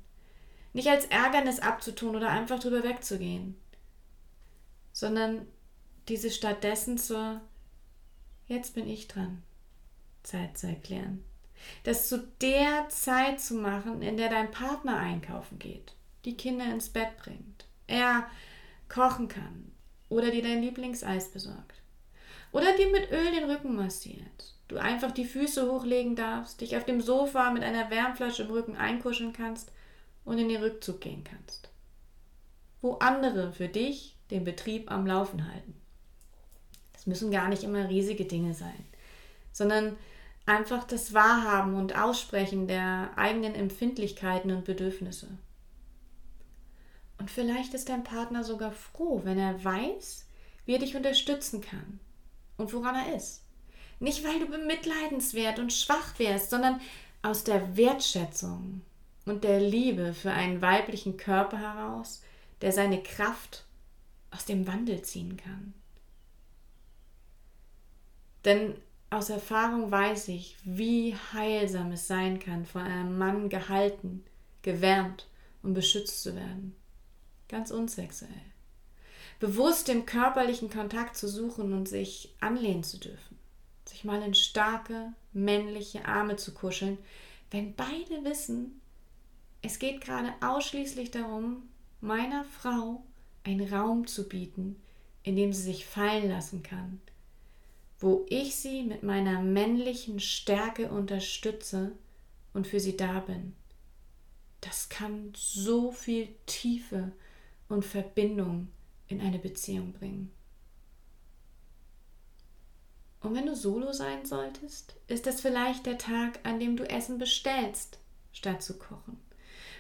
nicht 0.75 0.88
als 0.88 1.07
Ärgernis 1.07 1.61
abzutun 1.61 2.16
oder 2.16 2.28
einfach 2.28 2.59
drüber 2.59 2.83
wegzugehen, 2.85 3.57
sondern 4.92 5.47
diese 6.09 6.31
stattdessen 6.31 6.99
zur 6.99 7.40
Jetzt 8.47 8.75
bin 8.75 8.87
ich 8.87 9.09
dran 9.09 9.42
Zeit 10.23 10.59
zu 10.59 10.66
erklären. 10.66 11.25
Das 11.85 12.09
zu 12.09 12.19
der 12.40 12.88
Zeit 12.90 13.40
zu 13.40 13.54
machen, 13.54 14.02
in 14.02 14.16
der 14.16 14.28
dein 14.28 14.50
Partner 14.50 14.99
einkaufen 14.99 15.59
geht, 15.59 15.95
die 16.25 16.37
Kinder 16.37 16.66
ins 16.66 16.90
Bett 16.90 17.16
bringt, 17.16 17.66
er 17.87 18.28
kochen 18.88 19.28
kann, 19.28 19.72
oder 20.12 20.31
dir 20.31 20.42
dein 20.42 20.62
Lieblingseis 20.62 21.31
besorgt. 21.31 21.81
Oder 22.52 22.76
dir 22.76 22.90
mit 22.90 23.11
Öl 23.11 23.33
den 23.33 23.50
Rücken 23.50 23.75
massiert. 23.75 24.54
Du 24.69 24.76
einfach 24.76 25.11
die 25.11 25.25
Füße 25.25 25.71
hochlegen 25.71 26.16
darfst, 26.16 26.61
dich 26.61 26.76
auf 26.76 26.85
dem 26.85 27.00
Sofa 27.00 27.50
mit 27.50 27.62
einer 27.62 27.90
Wärmflasche 27.90 28.45
im 28.45 28.50
Rücken 28.50 28.76
einkuscheln 28.76 29.33
kannst 29.33 29.73
und 30.25 30.38
in 30.38 30.49
den 30.49 30.62
Rückzug 30.62 31.00
gehen 31.00 31.25
kannst. 31.25 31.71
Wo 32.81 32.95
andere 32.95 33.52
für 33.52 33.69
dich 33.69 34.16
den 34.31 34.45
Betrieb 34.45 34.90
am 34.90 35.07
Laufen 35.07 35.50
halten. 35.50 35.75
Das 36.92 37.07
müssen 37.07 37.31
gar 37.31 37.49
nicht 37.49 37.64
immer 37.64 37.88
riesige 37.88 38.25
Dinge 38.25 38.54
sein, 38.54 38.85
sondern 39.52 39.97
einfach 40.47 40.85
das 40.85 41.14
Wahrhaben 41.14 41.75
und 41.75 41.99
Aussprechen 41.99 42.66
der 42.66 43.11
eigenen 43.16 43.54
Empfindlichkeiten 43.54 44.50
und 44.50 44.64
Bedürfnisse. 44.64 45.28
Und 47.23 47.31
vielleicht 47.31 47.73
ist 47.73 47.88
dein 47.88 48.02
Partner 48.02 48.43
sogar 48.43 48.73
froh, 48.73 49.21
wenn 49.23 49.38
er 49.38 49.62
weiß, 49.62 50.26
wie 50.67 50.73
er 50.73 50.81
dich 50.81 50.97
unterstützen 50.97 51.61
kann 51.61 52.00
und 52.57 52.73
woran 52.73 52.97
er 52.97 53.14
ist. 53.14 53.45
Nicht, 54.00 54.25
weil 54.25 54.41
du 54.41 54.47
bemitleidenswert 54.47 55.61
und 55.61 55.73
schwach 55.73 56.19
wärst, 56.19 56.50
sondern 56.50 56.81
aus 57.23 57.45
der 57.45 57.76
Wertschätzung 57.76 58.83
und 59.25 59.45
der 59.45 59.61
Liebe 59.61 60.14
für 60.14 60.33
einen 60.33 60.62
weiblichen 60.62 61.17
Körper 61.17 61.59
heraus, 61.59 62.25
der 62.61 62.73
seine 62.73 63.00
Kraft 63.00 63.67
aus 64.33 64.45
dem 64.45 64.67
Wandel 64.67 65.02
ziehen 65.02 65.37
kann. 65.37 65.75
Denn 68.45 68.75
aus 69.11 69.31
Erfahrung 69.31 69.93
weiß 69.93 70.26
ich, 70.26 70.57
wie 70.64 71.14
heilsam 71.33 71.93
es 71.93 72.09
sein 72.09 72.41
kann, 72.41 72.67
von 72.67 72.83
einem 72.83 73.17
Mann 73.17 73.49
gehalten, 73.49 74.25
gewärmt 74.62 75.29
und 75.62 75.75
beschützt 75.75 76.25
zu 76.25 76.35
werden 76.35 76.75
ganz 77.52 77.71
unsexuell. 77.71 78.30
Bewusst 79.38 79.87
den 79.87 80.06
körperlichen 80.06 80.71
Kontakt 80.71 81.16
zu 81.16 81.28
suchen 81.28 81.73
und 81.73 81.88
sich 81.88 82.35
anlehnen 82.40 82.82
zu 82.82 82.99
dürfen. 82.99 83.38
Sich 83.87 84.04
mal 84.04 84.23
in 84.23 84.35
starke, 84.35 85.12
männliche 85.32 86.06
Arme 86.06 86.37
zu 86.37 86.52
kuscheln, 86.52 86.99
wenn 87.50 87.75
beide 87.75 88.25
wissen, 88.25 88.80
es 89.61 89.78
geht 89.78 90.00
gerade 90.00 90.32
ausschließlich 90.40 91.11
darum, 91.11 91.68
meiner 92.00 92.44
Frau 92.44 93.04
einen 93.44 93.73
Raum 93.73 94.06
zu 94.06 94.28
bieten, 94.28 94.80
in 95.23 95.37
dem 95.37 95.52
sie 95.52 95.62
sich 95.62 95.87
fallen 95.87 96.28
lassen 96.28 96.62
kann, 96.62 97.00
wo 97.99 98.25
ich 98.28 98.56
sie 98.56 98.82
mit 98.82 99.02
meiner 99.02 99.40
männlichen 99.40 100.18
Stärke 100.18 100.90
unterstütze 100.90 101.92
und 102.54 102.66
für 102.66 102.80
sie 102.80 102.97
da 102.97 103.21
bin. 103.21 103.54
Das 104.61 104.88
kann 104.88 105.32
so 105.35 105.92
viel 105.92 106.28
Tiefe 106.47 107.12
und 107.73 107.85
Verbindung 107.85 108.69
in 109.09 109.21
eine 109.21 109.38
Beziehung 109.38 109.93
bringen. 109.93 110.31
Und 113.21 113.35
wenn 113.35 113.47
du 113.47 113.55
solo 113.55 113.93
sein 113.93 114.25
solltest, 114.26 114.97
ist 115.07 115.26
das 115.26 115.41
vielleicht 115.41 115.87
der 115.87 115.99
Tag, 115.99 116.41
an 116.43 116.59
dem 116.59 116.76
du 116.76 116.88
Essen 116.88 117.19
bestellst, 117.19 117.99
statt 118.33 118.62
zu 118.62 118.79
kochen. 118.79 119.21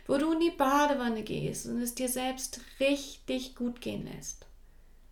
Wo 0.06 0.16
du 0.16 0.32
in 0.32 0.40
die 0.40 0.50
Badewanne 0.50 1.22
gehst 1.22 1.66
und 1.66 1.80
es 1.80 1.94
dir 1.94 2.08
selbst 2.08 2.60
richtig 2.80 3.56
gut 3.56 3.80
gehen 3.80 4.06
lässt. 4.06 4.46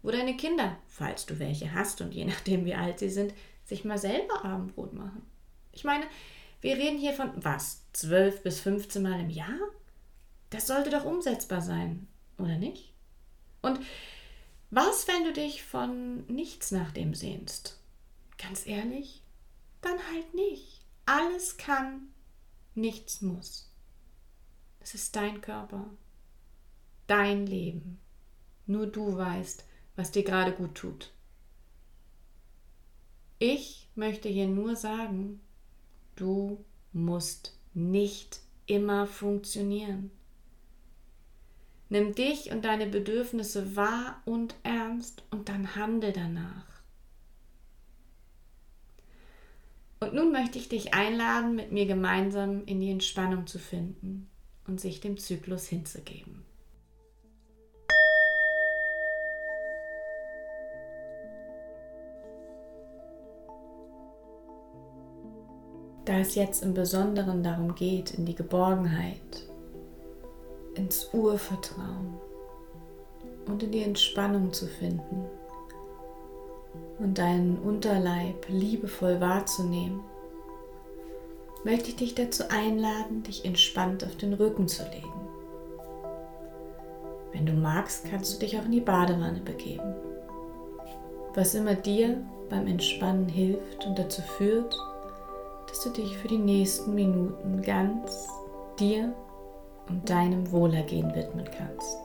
Wo 0.02 0.10
deine 0.10 0.36
Kinder, 0.36 0.78
falls 0.86 1.26
du 1.26 1.38
welche 1.38 1.74
hast 1.74 2.00
und 2.00 2.14
je 2.14 2.24
nachdem 2.24 2.64
wie 2.64 2.74
alt 2.74 2.98
sie 2.98 3.10
sind, 3.10 3.34
sich 3.64 3.84
mal 3.84 3.98
selber 3.98 4.44
Abendbrot 4.44 4.94
machen. 4.94 5.22
Ich 5.72 5.84
meine, 5.84 6.04
wir 6.60 6.76
reden 6.76 6.98
hier 6.98 7.12
von 7.12 7.32
was? 7.36 7.84
12 7.92 8.42
bis 8.42 8.60
15 8.60 9.02
Mal 9.02 9.20
im 9.20 9.30
Jahr? 9.30 9.58
Das 10.50 10.66
sollte 10.66 10.90
doch 10.90 11.04
umsetzbar 11.04 11.60
sein. 11.60 12.06
Oder 12.40 12.56
nicht? 12.56 12.92
Und 13.62 13.80
was, 14.70 15.06
wenn 15.08 15.24
du 15.24 15.32
dich 15.32 15.62
von 15.62 16.26
nichts 16.26 16.70
nach 16.70 16.92
dem 16.92 17.14
sehnst? 17.14 17.78
Ganz 18.38 18.66
ehrlich? 18.66 19.22
Dann 19.82 19.98
halt 20.12 20.34
nicht. 20.34 20.84
Alles 21.06 21.56
kann, 21.56 22.08
nichts 22.74 23.20
muss. 23.20 23.70
Es 24.80 24.94
ist 24.94 25.14
dein 25.16 25.40
Körper, 25.40 25.86
dein 27.06 27.46
Leben. 27.46 28.00
Nur 28.66 28.86
du 28.86 29.16
weißt, 29.16 29.64
was 29.96 30.12
dir 30.12 30.22
gerade 30.22 30.52
gut 30.52 30.74
tut. 30.76 31.12
Ich 33.38 33.88
möchte 33.94 34.28
hier 34.28 34.46
nur 34.46 34.76
sagen, 34.76 35.40
du 36.16 36.64
musst 36.92 37.58
nicht 37.74 38.40
immer 38.66 39.06
funktionieren. 39.06 40.10
Nimm 41.90 42.14
dich 42.14 42.50
und 42.50 42.64
deine 42.64 42.86
Bedürfnisse 42.86 43.76
wahr 43.76 44.22
und 44.24 44.54
ernst 44.62 45.22
und 45.30 45.48
dann 45.48 45.74
handel 45.76 46.12
danach. 46.12 46.64
Und 49.98 50.14
nun 50.14 50.32
möchte 50.32 50.56
ich 50.56 50.68
dich 50.68 50.94
einladen, 50.94 51.56
mit 51.56 51.72
mir 51.72 51.84
gemeinsam 51.84 52.64
in 52.64 52.80
die 52.80 52.90
Entspannung 52.90 53.46
zu 53.46 53.58
finden 53.58 54.30
und 54.66 54.80
sich 54.80 55.00
dem 55.00 55.18
Zyklus 55.18 55.66
hinzugeben. 55.66 56.46
da 66.10 66.18
es 66.18 66.34
jetzt 66.34 66.64
im 66.64 66.74
Besonderen 66.74 67.44
darum 67.44 67.76
geht, 67.76 68.10
in 68.14 68.26
die 68.26 68.34
Geborgenheit, 68.34 69.46
ins 70.90 71.08
Urvertrauen 71.12 72.18
und 73.46 73.62
in 73.62 73.70
die 73.70 73.84
Entspannung 73.84 74.52
zu 74.52 74.66
finden 74.66 75.24
und 76.98 77.16
deinen 77.16 77.58
Unterleib 77.60 78.48
liebevoll 78.48 79.20
wahrzunehmen, 79.20 80.00
möchte 81.62 81.90
ich 81.90 81.96
dich 81.96 82.16
dazu 82.16 82.42
einladen, 82.48 83.22
dich 83.22 83.44
entspannt 83.44 84.04
auf 84.04 84.16
den 84.16 84.32
Rücken 84.32 84.66
zu 84.66 84.82
legen. 84.82 85.28
Wenn 87.32 87.46
du 87.46 87.52
magst, 87.52 88.10
kannst 88.10 88.34
du 88.34 88.40
dich 88.40 88.58
auch 88.58 88.64
in 88.64 88.72
die 88.72 88.80
Badewanne 88.80 89.42
begeben. 89.44 89.94
Was 91.36 91.54
immer 91.54 91.76
dir 91.76 92.20
beim 92.48 92.66
Entspannen 92.66 93.28
hilft 93.28 93.86
und 93.86 93.96
dazu 93.96 94.22
führt, 94.22 94.76
dass 95.68 95.84
du 95.84 95.90
dich 95.90 96.18
für 96.18 96.26
die 96.26 96.38
nächsten 96.38 96.96
Minuten 96.96 97.62
ganz 97.62 98.26
dir 98.80 99.14
und 99.90 100.08
deinem 100.08 100.50
Wohlergehen 100.52 101.14
widmen 101.14 101.44
kannst. 101.44 101.98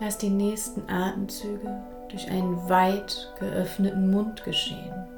Lass 0.00 0.18
die 0.18 0.30
nächsten 0.30 0.88
Atemzüge 0.90 1.80
durch 2.08 2.30
einen 2.30 2.68
weit 2.68 3.32
geöffneten 3.38 4.10
Mund 4.10 4.44
geschehen. 4.44 5.08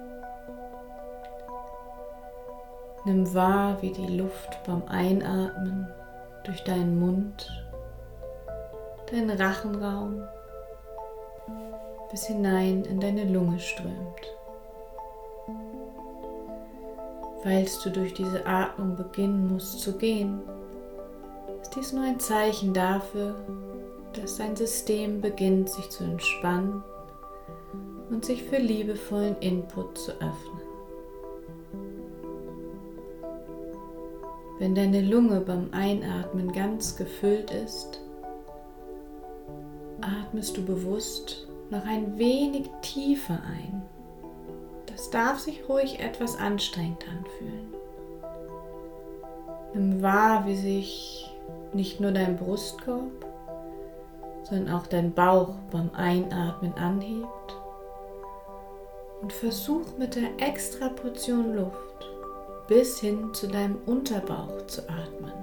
Nimm 3.06 3.34
wahr, 3.34 3.82
wie 3.82 3.92
die 3.92 4.18
Luft 4.18 4.62
beim 4.66 4.82
Einatmen 4.86 5.88
durch 6.44 6.62
deinen 6.64 6.98
Mund, 6.98 7.50
deinen 9.10 9.30
Rachenraum 9.30 10.22
bis 12.10 12.26
hinein 12.26 12.84
in 12.84 13.00
deine 13.00 13.24
Lunge 13.24 13.58
strömt. 13.58 14.36
Falls 17.44 17.78
du 17.80 17.90
durch 17.90 18.14
diese 18.14 18.46
Atmung 18.46 18.96
beginnen 18.96 19.52
musst 19.52 19.80
zu 19.80 19.92
gehen, 19.98 20.40
ist 21.60 21.76
dies 21.76 21.92
nur 21.92 22.02
ein 22.02 22.18
Zeichen 22.18 22.72
dafür, 22.72 23.34
dass 24.14 24.38
dein 24.38 24.56
System 24.56 25.20
beginnt 25.20 25.68
sich 25.68 25.90
zu 25.90 26.04
entspannen 26.04 26.82
und 28.08 28.24
sich 28.24 28.42
für 28.44 28.56
liebevollen 28.56 29.36
Input 29.40 29.98
zu 29.98 30.12
öffnen. 30.12 30.62
Wenn 34.58 34.74
deine 34.74 35.02
Lunge 35.02 35.42
beim 35.42 35.68
Einatmen 35.72 36.50
ganz 36.50 36.96
gefüllt 36.96 37.50
ist, 37.50 38.00
atmest 40.00 40.56
du 40.56 40.64
bewusst 40.64 41.46
noch 41.68 41.84
ein 41.84 42.16
wenig 42.18 42.70
tiefer 42.80 43.42
ein. 43.46 43.82
Das 45.04 45.10
darf 45.10 45.38
sich 45.38 45.68
ruhig 45.68 46.00
etwas 46.00 46.38
anstrengend 46.38 47.04
anfühlen. 47.06 47.74
Nimm 49.74 50.00
wahr, 50.00 50.46
wie 50.46 50.56
sich 50.56 51.30
nicht 51.74 52.00
nur 52.00 52.10
dein 52.10 52.38
Brustkorb, 52.38 53.10
sondern 54.44 54.74
auch 54.74 54.86
dein 54.86 55.12
Bauch 55.12 55.56
beim 55.70 55.90
Einatmen 55.92 56.72
anhebt. 56.78 57.28
Und 59.20 59.30
versuch 59.30 59.98
mit 59.98 60.14
der 60.16 60.30
extra 60.38 60.88
Portion 60.88 61.54
Luft 61.54 62.08
bis 62.66 62.98
hin 62.98 63.34
zu 63.34 63.46
deinem 63.46 63.76
Unterbauch 63.84 64.66
zu 64.68 64.80
atmen. 64.88 65.34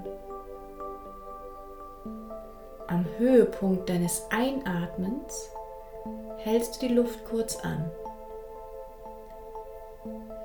Am 2.87 3.05
Höhepunkt 3.19 3.87
deines 3.89 4.23
Einatmens 4.31 5.51
hältst 6.37 6.81
du 6.81 6.87
die 6.87 6.95
Luft 6.95 7.23
kurz 7.25 7.57
an. 7.57 7.91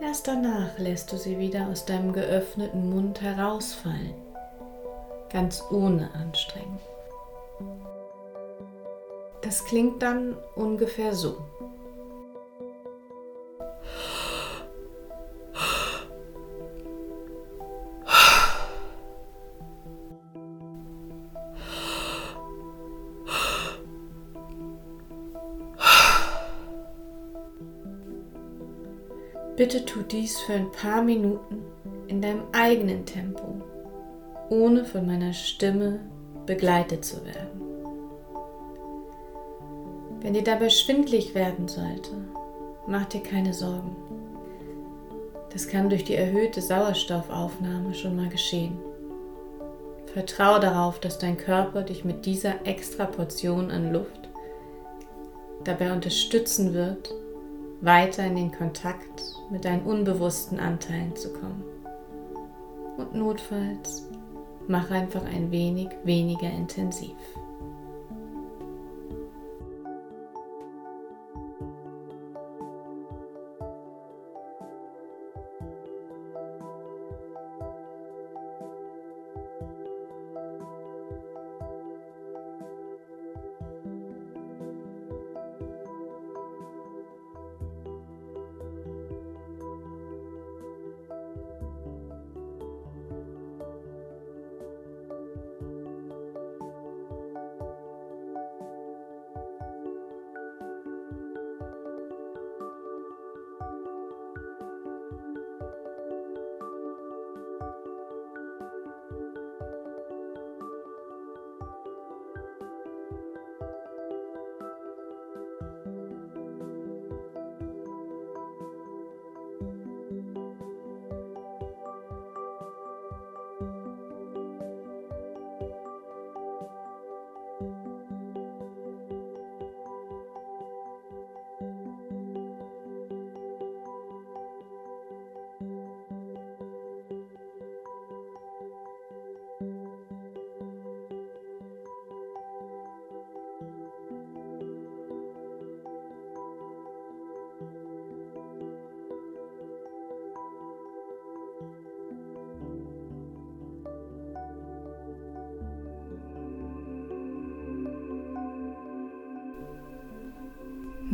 Erst 0.00 0.28
danach 0.28 0.78
lässt 0.78 1.10
du 1.10 1.16
sie 1.16 1.38
wieder 1.38 1.68
aus 1.68 1.86
deinem 1.86 2.12
geöffneten 2.12 2.90
Mund 2.90 3.22
herausfallen, 3.22 4.14
ganz 5.30 5.64
ohne 5.70 6.10
Anstrengung. 6.14 6.80
Das 9.42 9.64
klingt 9.64 10.02
dann 10.02 10.36
ungefähr 10.54 11.14
so. 11.14 11.38
Bitte 29.66 29.84
tu 29.84 30.02
dies 30.02 30.38
für 30.38 30.52
ein 30.52 30.70
paar 30.70 31.02
Minuten 31.02 31.60
in 32.06 32.22
deinem 32.22 32.44
eigenen 32.52 33.04
Tempo, 33.04 33.60
ohne 34.48 34.84
von 34.84 35.04
meiner 35.04 35.32
Stimme 35.32 35.98
begleitet 36.46 37.04
zu 37.04 37.16
werden. 37.24 37.60
Wenn 40.20 40.34
dir 40.34 40.44
dabei 40.44 40.70
schwindlig 40.70 41.34
werden 41.34 41.66
sollte, 41.66 42.12
mach 42.86 43.06
dir 43.06 43.24
keine 43.24 43.52
Sorgen. 43.52 43.96
Das 45.52 45.66
kann 45.66 45.88
durch 45.88 46.04
die 46.04 46.14
erhöhte 46.14 46.62
Sauerstoffaufnahme 46.62 47.92
schon 47.92 48.14
mal 48.14 48.28
geschehen. 48.28 48.78
Vertraue 50.12 50.60
darauf, 50.60 51.00
dass 51.00 51.18
dein 51.18 51.36
Körper 51.36 51.82
dich 51.82 52.04
mit 52.04 52.24
dieser 52.24 52.64
extra 52.64 53.04
Portion 53.04 53.72
an 53.72 53.92
Luft 53.92 54.28
dabei 55.64 55.92
unterstützen 55.92 56.72
wird, 56.72 57.12
weiter 57.80 58.24
in 58.24 58.36
den 58.36 58.52
Kontakt 58.52 59.22
mit 59.50 59.64
deinen 59.64 59.82
unbewussten 59.82 60.58
Anteilen 60.58 61.14
zu 61.14 61.32
kommen. 61.32 61.62
Und 62.96 63.14
notfalls 63.14 64.08
mach 64.68 64.90
einfach 64.90 65.24
ein 65.24 65.50
wenig 65.50 65.88
weniger 66.04 66.50
intensiv. 66.50 67.14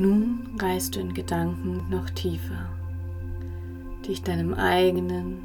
Nun 0.03 0.59
reist 0.61 0.97
du 0.97 1.01
in 1.01 1.15
Gedanken 1.15 1.89
noch 1.89 2.11
tiefer, 2.11 2.69
dich 4.05 4.21
deinem 4.25 4.53
eigenen, 4.53 5.39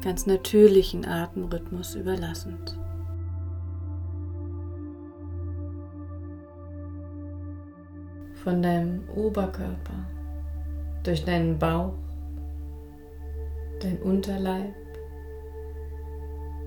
ganz 0.00 0.26
natürlichen 0.26 1.04
Atemrhythmus 1.04 1.96
überlassend. 1.96 2.78
von 8.44 8.62
deinem 8.62 9.02
Oberkörper, 9.16 10.06
durch 11.02 11.24
deinen 11.24 11.58
Bauch, 11.58 11.94
dein 13.82 13.98
Unterleib, 13.98 14.72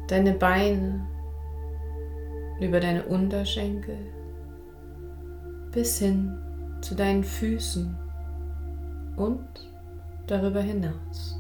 deine 0.10 0.34
Beine, 0.34 1.08
über 2.60 2.82
deine 2.82 3.06
Unterschenkel 3.06 3.98
bis 5.72 5.98
hin 5.98 6.38
zu 6.82 6.96
deinen 6.96 7.24
Füßen 7.24 7.98
und 9.16 9.46
darüber 10.28 10.62
hinaus. 10.62 11.40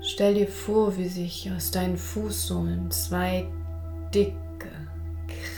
Stell 0.00 0.34
dir 0.34 0.48
vor, 0.48 0.96
wie 0.96 1.08
sich 1.08 1.50
aus 1.50 1.70
deinen 1.70 1.96
Fußsohlen 1.96 2.90
zwei 2.90 3.46
dicke, 4.14 4.68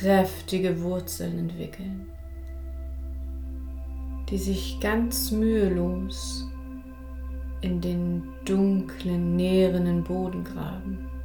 kräftige 0.01 0.83
Wurzeln 0.83 1.39
entwickeln, 1.39 2.07
die 4.31 4.39
sich 4.39 4.79
ganz 4.81 5.33
mühelos 5.33 6.49
in 7.61 7.81
den 7.81 8.23
dunklen, 8.45 9.35
nährenden 9.35 10.05
Boden 10.05 10.45
graben. 10.45 11.16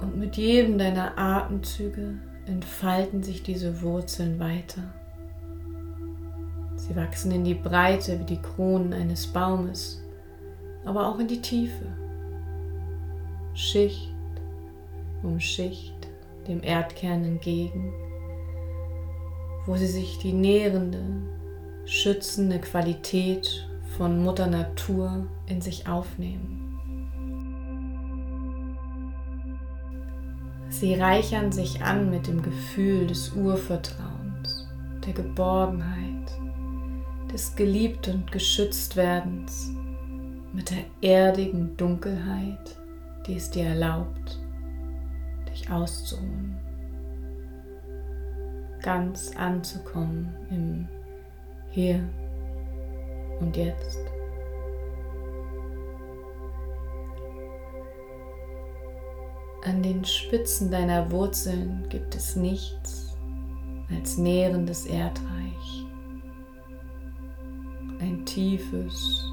Und 0.00 0.16
mit 0.16 0.36
jedem 0.36 0.78
deiner 0.78 1.16
Atemzüge 1.18 2.18
entfalten 2.46 3.22
sich 3.22 3.42
diese 3.42 3.82
Wurzeln 3.82 4.38
weiter. 4.38 4.82
Sie 6.76 6.94
wachsen 6.96 7.32
in 7.32 7.44
die 7.44 7.54
Breite 7.54 8.20
wie 8.20 8.24
die 8.24 8.42
Kronen 8.42 8.92
eines 8.92 9.26
Baumes, 9.26 10.02
aber 10.84 11.08
auch 11.08 11.18
in 11.18 11.28
die 11.28 11.40
Tiefe. 11.40 11.86
Schicht 13.54 14.10
um 15.22 15.40
Schicht 15.40 15.94
dem 16.46 16.62
Erdkern 16.62 17.24
entgegen, 17.24 17.92
wo 19.66 19.76
sie 19.76 19.86
sich 19.86 20.18
die 20.18 20.32
nährende, 20.32 21.02
schützende 21.86 22.58
Qualität 22.58 23.66
von 23.96 24.22
Mutter 24.22 24.46
Natur 24.46 25.26
in 25.46 25.60
sich 25.60 25.88
aufnehmen. 25.88 26.63
Sie 30.80 30.94
reichern 30.94 31.52
sich 31.52 31.82
an 31.82 32.10
mit 32.10 32.26
dem 32.26 32.42
Gefühl 32.42 33.06
des 33.06 33.30
Urvertrauens, 33.30 34.68
der 35.06 35.12
Geborgenheit, 35.12 36.32
des 37.32 37.54
geliebt 37.54 38.08
und 38.08 38.32
geschützt 38.32 38.96
werdens, 38.96 39.70
mit 40.52 40.72
der 40.72 40.84
erdigen 41.00 41.76
Dunkelheit, 41.76 42.76
die 43.24 43.36
es 43.36 43.52
dir 43.52 43.66
erlaubt, 43.66 44.40
dich 45.48 45.70
auszuruhen, 45.70 46.56
ganz 48.82 49.30
anzukommen 49.36 50.34
im 50.50 50.88
Hier 51.70 52.00
und 53.38 53.56
Jetzt. 53.56 54.13
An 59.64 59.82
den 59.82 60.04
Spitzen 60.04 60.70
deiner 60.70 61.10
Wurzeln 61.10 61.86
gibt 61.88 62.14
es 62.14 62.36
nichts 62.36 63.16
als 63.88 64.18
nährendes 64.18 64.84
Erdreich. 64.84 65.86
Ein 67.98 68.26
tiefes, 68.26 69.24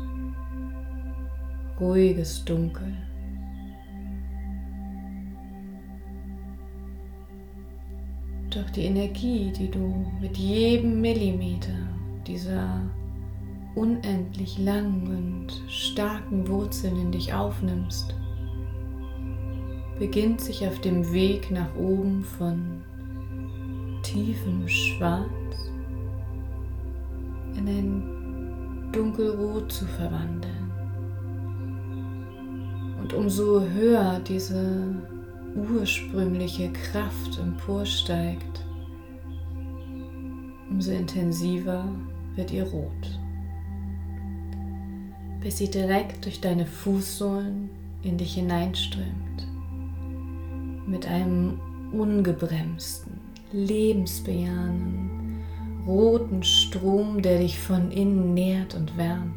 ruhiges 1.82 2.46
Dunkel. 2.46 2.96
Doch 8.52 8.70
die 8.70 8.86
Energie, 8.86 9.52
die 9.52 9.70
du 9.70 10.06
mit 10.22 10.38
jedem 10.38 11.02
Millimeter 11.02 11.76
dieser 12.26 12.82
unendlich 13.76 14.58
langen 14.60 15.08
und 15.08 15.70
starken 15.70 16.48
Wurzeln 16.48 16.98
in 17.02 17.12
dich 17.12 17.34
aufnimmst, 17.34 18.16
beginnt 20.02 20.42
sich 20.42 20.68
auf 20.68 20.82
dem 20.82 21.14
Weg 21.14 21.52
nach 21.52 21.76
oben 21.76 22.24
von 22.24 22.82
tiefem 24.02 24.68
Schwarz 24.68 25.30
in 27.56 27.68
ein 27.68 28.92
dunkelrot 28.92 29.72
zu 29.72 29.86
verwandeln. 29.86 30.72
Und 33.00 33.14
umso 33.14 33.62
höher 33.62 34.20
diese 34.28 34.96
ursprüngliche 35.56 36.74
Kraft 36.74 37.38
emporsteigt, 37.38 38.66
umso 40.72 40.94
intensiver 40.94 41.86
wird 42.34 42.52
ihr 42.52 42.64
Rot, 42.64 43.20
bis 45.42 45.60
sie 45.60 45.70
direkt 45.70 46.26
durch 46.26 46.42
deine 46.42 46.66
Fußsohlen 46.66 47.70
in 48.02 48.18
dich 48.18 48.34
hineinströmt 48.34 49.31
mit 50.92 51.08
einem 51.08 51.60
ungebremsten, 51.94 53.20
lebensbejahenden, 53.54 55.40
roten 55.88 56.44
Strom, 56.44 57.22
der 57.22 57.40
dich 57.40 57.58
von 57.60 57.92
innen 57.92 58.34
nährt 58.34 58.76
und 58.76 58.98
wärmt. 58.98 59.32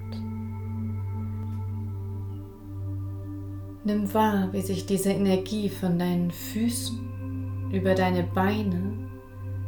Nimm 3.84 4.12
wahr, 4.12 4.48
wie 4.52 4.62
sich 4.62 4.86
diese 4.86 5.12
Energie 5.12 5.68
von 5.68 5.98
deinen 5.98 6.30
Füßen 6.30 7.70
über 7.72 7.94
deine 7.94 8.24
Beine 8.24 9.10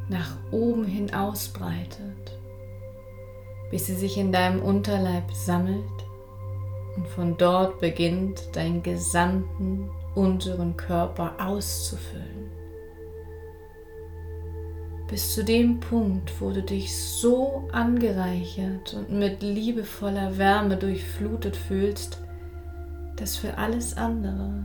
nach 0.09 0.37
oben 0.51 0.85
hin 0.85 1.13
ausbreitet, 1.13 2.39
bis 3.71 3.87
sie 3.87 3.95
sich 3.95 4.17
in 4.17 4.33
deinem 4.33 4.63
Unterleib 4.63 5.31
sammelt 5.33 5.85
und 6.97 7.07
von 7.09 7.37
dort 7.37 7.81
beginnt 7.81 8.57
deinen 8.57 8.83
gesamten 8.83 9.91
unseren 10.17 10.77
Körper 10.77 11.35
auszufüllen. 11.39 12.51
Bis 15.09 15.35
zu 15.35 15.45
dem 15.45 15.79
Punkt, 15.79 16.41
wo 16.41 16.51
du 16.51 16.63
dich 16.63 16.97
so 16.97 17.69
angereichert 17.71 18.95
und 18.95 19.13
mit 19.13 19.41
liebevoller 19.43 20.37
Wärme 20.37 20.77
durchflutet 20.77 21.55
fühlst, 21.55 22.19
dass 23.15 23.37
für 23.37 23.57
alles 23.57 23.97
andere, 23.97 24.65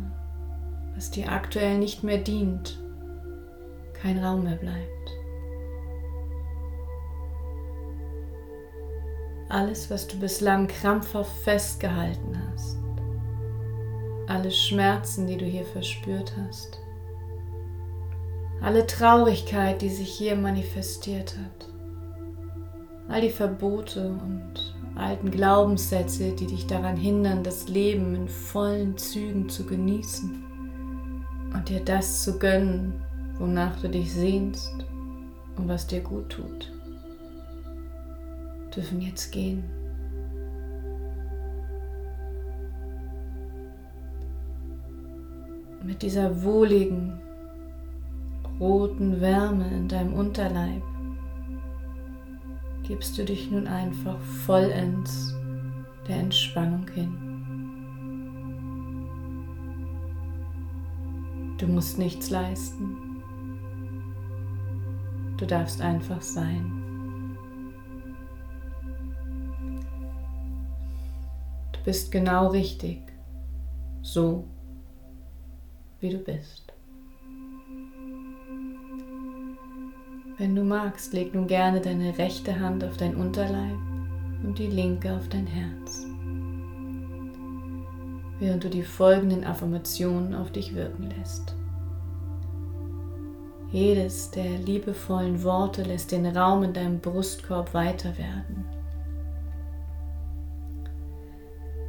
was 0.95 1.11
dir 1.11 1.31
aktuell 1.31 1.77
nicht 1.77 2.03
mehr 2.03 2.17
dient, 2.17 2.79
kein 3.93 4.17
Raum 4.23 4.45
mehr 4.45 4.55
bleibt. 4.55 5.11
Alles, 9.49 9.91
was 9.91 10.07
du 10.07 10.17
bislang 10.17 10.67
krampfhaft 10.67 11.35
festgehalten 11.43 12.41
hast, 12.51 12.70
alle 14.31 14.49
Schmerzen, 14.49 15.27
die 15.27 15.35
du 15.35 15.45
hier 15.45 15.65
verspürt 15.65 16.33
hast, 16.37 16.79
alle 18.61 18.87
Traurigkeit, 18.87 19.81
die 19.81 19.89
sich 19.89 20.09
hier 20.09 20.37
manifestiert 20.37 21.35
hat, 21.37 21.67
all 23.09 23.19
die 23.19 23.29
Verbote 23.29 24.07
und 24.09 24.73
alten 24.95 25.31
Glaubenssätze, 25.31 26.31
die 26.31 26.47
dich 26.47 26.65
daran 26.65 26.95
hindern, 26.95 27.43
das 27.43 27.67
Leben 27.67 28.15
in 28.15 28.29
vollen 28.29 28.97
Zügen 28.97 29.49
zu 29.49 29.65
genießen 29.65 30.43
und 31.53 31.67
dir 31.67 31.83
das 31.83 32.23
zu 32.23 32.39
gönnen, 32.39 33.03
wonach 33.37 33.81
du 33.81 33.89
dich 33.89 34.13
sehnst 34.13 34.73
und 35.57 35.67
was 35.67 35.87
dir 35.87 36.01
gut 36.01 36.29
tut, 36.29 36.71
dürfen 38.73 39.01
jetzt 39.01 39.31
gehen. 39.31 39.80
Mit 45.91 46.03
dieser 46.03 46.41
wohligen, 46.41 47.19
roten 48.61 49.19
Wärme 49.19 49.67
in 49.67 49.89
deinem 49.89 50.13
Unterleib 50.13 50.81
gibst 52.83 53.17
du 53.17 53.25
dich 53.25 53.51
nun 53.51 53.67
einfach 53.67 54.17
vollends 54.45 55.35
der 56.07 56.15
Entspannung 56.15 56.87
hin. 56.87 57.13
Du 61.57 61.67
musst 61.67 61.97
nichts 61.97 62.29
leisten. 62.29 62.95
Du 65.35 65.45
darfst 65.45 65.81
einfach 65.81 66.21
sein. 66.21 67.35
Du 71.73 71.79
bist 71.83 72.13
genau 72.13 72.47
richtig, 72.47 73.01
so 74.01 74.45
wie 76.01 76.09
du 76.09 76.17
bist. 76.17 76.73
Wenn 80.37 80.55
du 80.55 80.63
magst, 80.63 81.13
leg 81.13 81.35
nun 81.35 81.45
gerne 81.47 81.81
deine 81.81 82.17
rechte 82.17 82.59
Hand 82.59 82.83
auf 82.83 82.97
dein 82.97 83.15
Unterleib 83.15 83.77
und 84.43 84.57
die 84.57 84.67
linke 84.67 85.15
auf 85.15 85.29
dein 85.29 85.45
Herz, 85.45 86.07
während 88.39 88.63
du 88.63 88.69
die 88.69 88.81
folgenden 88.81 89.43
Affirmationen 89.43 90.33
auf 90.33 90.51
dich 90.51 90.73
wirken 90.73 91.11
lässt. 91.17 91.55
Jedes 93.71 94.31
der 94.31 94.57
liebevollen 94.57 95.43
Worte 95.43 95.83
lässt 95.83 96.11
den 96.11 96.25
Raum 96.25 96.63
in 96.63 96.73
deinem 96.73 96.99
Brustkorb 96.99 97.73
weiter 97.73 98.17
werden. 98.17 98.80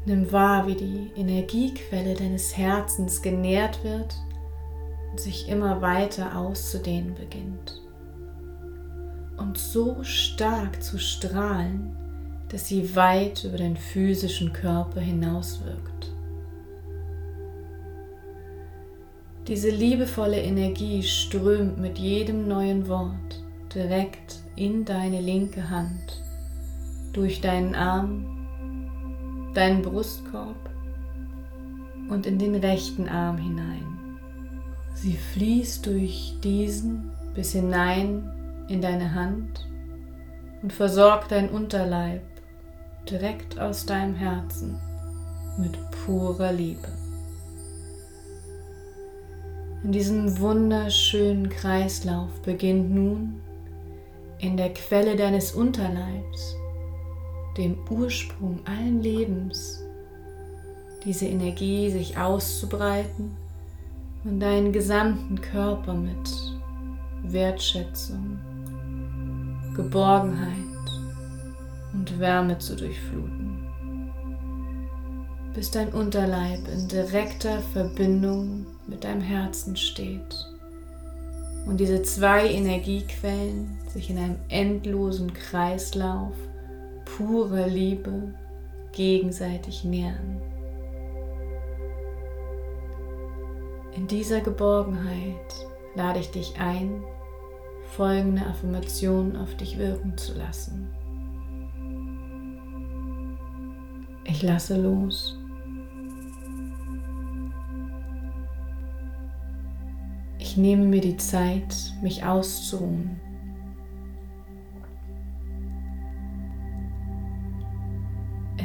Nimm 0.04 0.32
wahr, 0.32 0.66
wie 0.66 0.74
die 0.74 1.10
Energiequelle 1.16 2.14
deines 2.14 2.56
Herzens 2.56 3.22
genährt 3.22 3.84
wird 3.84 4.16
und 5.10 5.20
sich 5.20 5.48
immer 5.48 5.80
weiter 5.80 6.36
auszudehnen 6.36 7.14
beginnt. 7.14 7.80
Und 9.36 9.58
so 9.58 10.02
stark 10.02 10.82
zu 10.82 10.98
strahlen, 10.98 11.96
dass 12.48 12.66
sie 12.66 12.96
weit 12.96 13.44
über 13.44 13.56
den 13.56 13.76
physischen 13.76 14.52
Körper 14.52 15.00
hinauswirkt. 15.00 16.12
Diese 19.46 19.70
liebevolle 19.70 20.40
Energie 20.40 21.02
strömt 21.02 21.78
mit 21.78 21.98
jedem 21.98 22.46
neuen 22.46 22.88
Wort 22.88 23.42
direkt 23.74 24.40
in 24.54 24.84
deine 24.84 25.20
linke 25.20 25.70
Hand, 25.70 26.22
durch 27.12 27.40
deinen 27.40 27.74
Arm, 27.74 28.41
deinen 29.54 29.82
Brustkorb 29.82 30.70
und 32.08 32.26
in 32.26 32.38
den 32.38 32.54
rechten 32.54 33.08
Arm 33.08 33.38
hinein. 33.38 34.18
Sie 34.94 35.16
fließt 35.16 35.86
durch 35.86 36.36
diesen 36.42 37.10
bis 37.34 37.52
hinein 37.52 38.30
in 38.68 38.80
deine 38.80 39.14
Hand 39.14 39.66
und 40.62 40.72
versorgt 40.72 41.32
dein 41.32 41.48
Unterleib 41.48 42.22
direkt 43.10 43.58
aus 43.58 43.86
deinem 43.86 44.14
Herzen 44.14 44.78
mit 45.58 45.76
purer 45.90 46.52
Liebe. 46.52 46.88
In 49.84 49.90
diesem 49.90 50.38
wunderschönen 50.38 51.48
Kreislauf 51.48 52.30
beginnt 52.42 52.94
nun 52.94 53.40
in 54.38 54.56
der 54.56 54.72
Quelle 54.72 55.16
deines 55.16 55.52
Unterleibs, 55.52 56.56
dem 57.56 57.76
Ursprung 57.90 58.60
allen 58.64 59.02
Lebens, 59.02 59.82
diese 61.04 61.26
Energie 61.26 61.90
sich 61.90 62.16
auszubreiten 62.16 63.36
und 64.24 64.40
deinen 64.40 64.72
gesamten 64.72 65.40
Körper 65.40 65.94
mit 65.94 66.30
Wertschätzung, 67.24 68.38
Geborgenheit 69.74 70.56
und 71.92 72.18
Wärme 72.18 72.58
zu 72.58 72.76
durchfluten. 72.76 73.66
Bis 75.54 75.70
dein 75.70 75.92
Unterleib 75.92 76.66
in 76.68 76.88
direkter 76.88 77.60
Verbindung 77.72 78.66
mit 78.86 79.04
deinem 79.04 79.20
Herzen 79.20 79.76
steht 79.76 80.48
und 81.66 81.78
diese 81.78 82.02
zwei 82.02 82.48
Energiequellen 82.48 83.78
sich 83.92 84.10
in 84.10 84.18
einem 84.18 84.36
endlosen 84.48 85.32
Kreislauf 85.32 86.34
purer 87.16 87.66
Liebe 87.66 88.34
gegenseitig 88.92 89.84
nähern. 89.84 90.40
In 93.94 94.06
dieser 94.06 94.40
Geborgenheit 94.40 95.66
lade 95.94 96.20
ich 96.20 96.30
dich 96.30 96.58
ein, 96.58 97.02
folgende 97.96 98.46
Affirmation 98.46 99.36
auf 99.36 99.54
dich 99.56 99.78
wirken 99.78 100.16
zu 100.16 100.32
lassen. 100.34 100.88
Ich 104.24 104.42
lasse 104.42 104.80
los. 104.80 105.38
Ich 110.38 110.56
nehme 110.56 110.86
mir 110.86 111.00
die 111.00 111.18
Zeit, 111.18 111.74
mich 112.02 112.24
auszuruhen. 112.24 113.20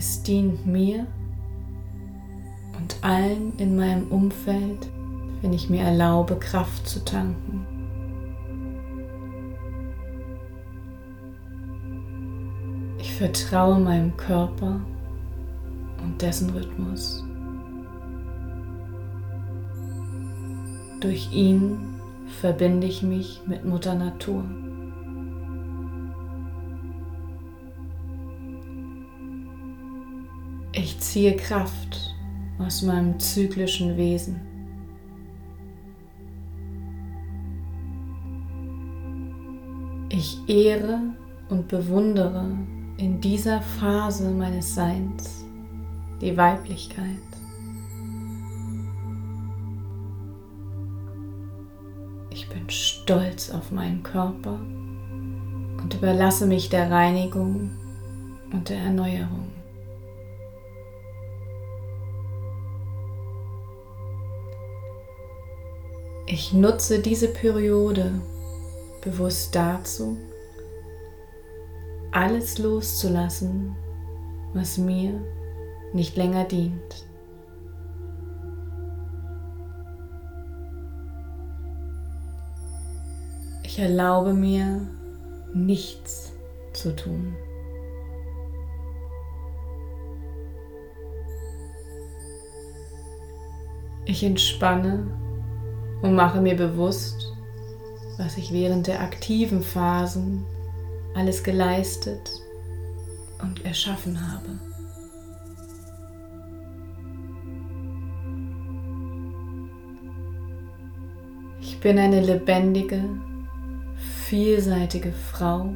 Es 0.08 0.24
dient 0.24 0.66
mir 0.66 1.06
und 2.80 2.98
allen 3.02 3.52
in 3.58 3.76
meinem 3.76 4.08
Umfeld, 4.08 4.88
wenn 5.42 5.52
ich 5.52 5.70
mir 5.70 5.82
erlaube, 5.82 6.38
Kraft 6.38 6.88
zu 6.88 7.04
tanken. 7.04 7.68
Ich 13.00 13.14
vertraue 13.16 13.80
meinem 13.80 14.16
Körper 14.16 14.80
und 16.02 16.22
dessen 16.22 16.52
Rhythmus. 16.52 17.26
Durch 21.02 21.34
ihn 21.34 22.00
verbinde 22.40 22.88
ich 22.88 23.04
mich 23.04 23.42
mit 23.46 23.66
Mutter 23.66 23.94
Natur. 23.94 24.46
Ziehe 31.18 31.36
Kraft 31.36 32.16
aus 32.60 32.84
meinem 32.84 33.20
zyklischen 33.20 33.98
Wesen. 33.98 34.40
Ich 40.10 40.38
ehre 40.48 41.00
und 41.50 41.68
bewundere 41.68 42.46
in 42.98 43.20
dieser 43.20 43.64
Phase 43.64 44.30
meines 44.30 44.76
Seins 44.76 45.44
die 46.22 46.38
Weiblichkeit. 46.38 47.18
stolz 52.70 53.50
auf 53.52 53.72
meinen 53.72 54.04
Körper 54.04 54.60
und 55.82 55.94
überlasse 55.94 56.46
mich 56.46 56.68
der 56.70 56.92
Reinigung 56.92 57.72
und 58.52 58.68
der 58.68 58.80
Erneuerung. 58.80 59.57
Ich 66.30 66.52
nutze 66.52 67.00
diese 67.00 67.30
Periode 67.30 68.12
bewusst 69.02 69.56
dazu, 69.56 70.18
alles 72.12 72.58
loszulassen, 72.58 73.74
was 74.54 74.78
mir 74.78 75.22
nicht 75.94 76.18
länger 76.18 76.44
dient. 76.44 77.06
Ich 83.64 83.80
erlaube 83.80 84.34
mir, 84.34 84.82
nichts 85.54 86.34
zu 86.74 86.94
tun. 86.94 87.38
Ich 94.04 94.24
entspanne 94.26 95.08
und 96.02 96.16
mache 96.16 96.42
mir 96.42 96.56
bewusst, 96.56 97.34
was 98.18 98.38
ich 98.38 98.52
während 98.52 98.88
der 98.88 99.02
aktiven 99.02 99.62
Phasen 99.62 100.46
alles 101.16 101.44
geleistet 101.44 102.32
und 103.42 103.66
erschaffen 103.66 104.20
habe. 104.32 104.50
Ich 111.60 111.80
bin 111.80 112.00
eine 112.00 112.22
lebendige, 112.22 113.04
vielseitige 114.26 115.12
Frau, 115.12 115.74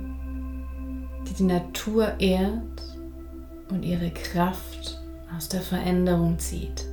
die 1.28 1.34
die 1.34 1.44
Natur 1.44 2.20
ehrt 2.20 2.82
und 3.70 3.84
ihre 3.84 4.12
Kraft 4.12 5.00
aus 5.36 5.48
der 5.48 5.62
Veränderung 5.62 6.40
zieht. 6.40 6.91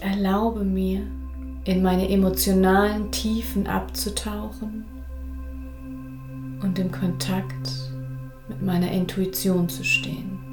Erlaube 0.00 0.64
mir, 0.64 1.02
in 1.64 1.82
meine 1.82 2.08
emotionalen 2.08 3.10
Tiefen 3.10 3.66
abzutauchen 3.66 4.84
und 6.62 6.78
im 6.78 6.90
Kontakt 6.90 7.92
mit 8.48 8.62
meiner 8.62 8.90
Intuition 8.90 9.68
zu 9.68 9.84
stehen. 9.84 10.50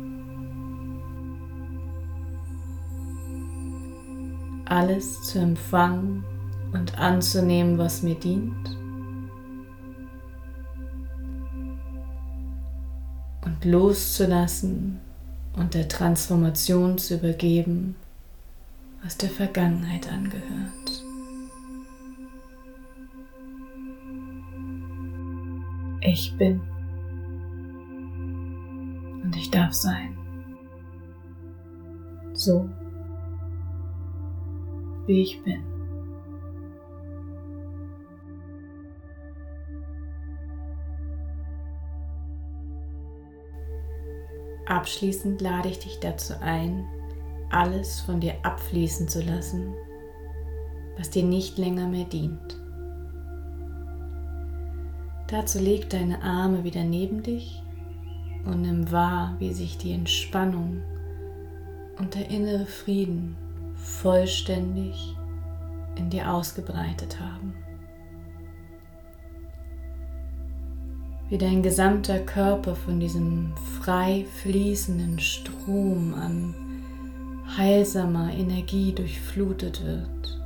alles 4.70 5.22
zu 5.24 5.40
empfangen 5.40 6.24
und 6.74 6.98
anzunehmen, 7.00 7.78
was 7.78 8.04
mir 8.04 8.16
dient. 8.16 8.78
Und 13.46 13.64
loszulassen 13.64 15.00
und 15.56 15.74
der 15.74 15.88
Transformation 15.88 16.98
zu 16.98 17.16
übergeben, 17.16 17.96
was 19.08 19.18
der 19.18 19.30
Vergangenheit 19.30 20.12
angehört. 20.12 21.06
Ich 26.02 26.36
bin 26.38 26.60
und 29.24 29.34
ich 29.34 29.50
darf 29.50 29.72
sein 29.72 30.18
So, 32.34 32.70
wie 35.06 35.22
ich 35.22 35.42
bin. 35.42 35.64
Abschließend 44.66 45.40
lade 45.40 45.70
ich 45.70 45.80
dich 45.80 46.02
dazu 46.02 46.34
ein, 46.42 46.86
alles 47.50 48.02
von 48.02 48.20
dir 48.20 48.36
abfließen 48.44 49.08
zu 49.08 49.22
lassen, 49.22 49.74
was 50.98 51.10
dir 51.10 51.24
nicht 51.24 51.58
länger 51.58 51.88
mehr 51.88 52.06
dient. 52.06 52.58
Dazu 55.28 55.60
leg 55.60 55.90
deine 55.90 56.22
Arme 56.24 56.64
wieder 56.64 56.84
neben 56.84 57.22
dich 57.22 57.62
und 58.46 58.62
nimm 58.62 58.92
wahr, 58.92 59.36
wie 59.40 59.54
sich 59.54 59.78
die 59.78 59.92
Entspannung 59.92 60.82
und 62.00 62.16
der 62.16 62.30
innere 62.30 62.66
Frieden 62.66 63.36
vollständig 63.76 65.16
in 65.96 66.10
dir 66.10 66.32
ausgebreitet 66.32 67.20
haben. 67.20 67.54
Wie 71.30 71.38
dein 71.38 71.62
gesamter 71.62 72.20
Körper 72.20 72.74
von 72.74 73.02
diesem 73.02 73.54
frei 73.82 74.26
fließenden 74.42 75.20
Strom 75.20 76.14
an 76.14 76.56
heilsamer 77.56 78.34
Energie 78.34 78.94
durchflutet 78.94 79.86
wird. 79.86 80.42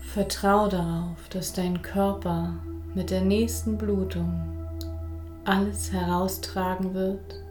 Vertrau 0.00 0.68
darauf, 0.68 1.28
dass 1.28 1.52
dein 1.52 1.82
Körper 1.82 2.54
mit 2.94 3.10
der 3.10 3.20
nächsten 3.20 3.76
Blutung 3.76 4.32
alles 5.44 5.92
heraustragen 5.92 6.94
wird, 6.94 7.42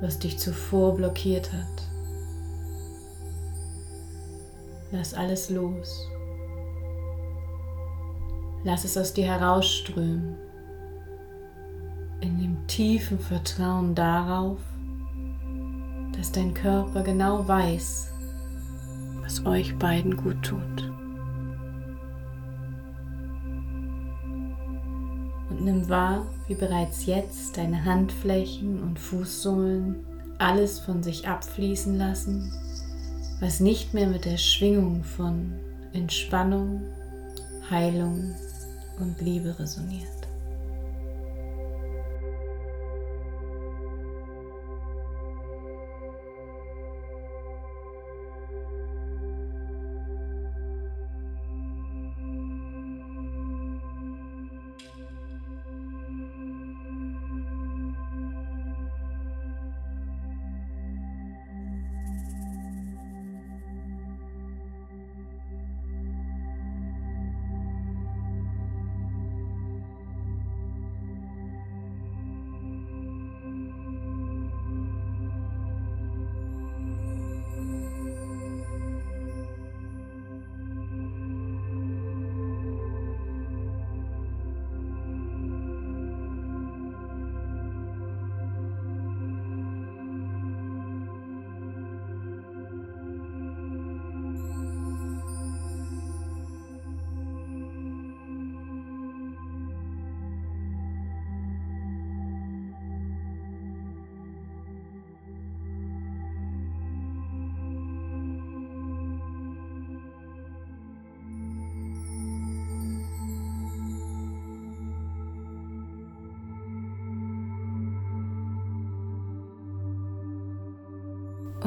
was 0.00 0.18
dich 0.18 0.38
zuvor 0.38 0.94
blockiert 0.96 1.52
hat. 1.52 1.88
Lass 4.90 5.14
alles 5.14 5.50
los. 5.50 6.08
Lass 8.64 8.84
es 8.84 8.96
aus 8.96 9.12
dir 9.12 9.26
herausströmen, 9.26 10.36
in 12.20 12.38
dem 12.38 12.66
tiefen 12.66 13.18
Vertrauen 13.18 13.94
darauf, 13.94 14.58
dass 16.16 16.32
dein 16.32 16.52
Körper 16.54 17.02
genau 17.02 17.46
weiß, 17.46 18.10
was 19.22 19.46
euch 19.46 19.76
beiden 19.78 20.16
gut 20.16 20.42
tut. 20.42 20.92
Und 25.50 25.64
nimm 25.64 25.88
wahr, 25.88 26.26
wie 26.46 26.54
bereits 26.54 27.06
jetzt 27.06 27.56
deine 27.56 27.84
Handflächen 27.84 28.82
und 28.82 28.98
Fußsohlen 28.98 30.04
alles 30.38 30.78
von 30.78 31.02
sich 31.02 31.28
abfließen 31.28 31.96
lassen, 31.96 32.52
was 33.40 33.60
nicht 33.60 33.94
mehr 33.94 34.08
mit 34.08 34.24
der 34.24 34.36
Schwingung 34.36 35.04
von 35.04 35.52
Entspannung, 35.92 36.82
Heilung 37.70 38.34
und 38.98 39.20
Liebe 39.20 39.58
resoniert. 39.58 40.17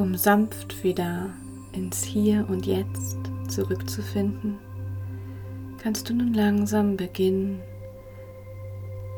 Um 0.02 0.16
sanft 0.16 0.82
wieder 0.82 1.30
ins 1.70 2.02
Hier 2.02 2.44
und 2.48 2.66
Jetzt 2.66 3.18
zurückzufinden, 3.46 4.58
kannst 5.80 6.10
du 6.10 6.14
nun 6.14 6.34
langsam 6.34 6.96
beginnen, 6.96 7.62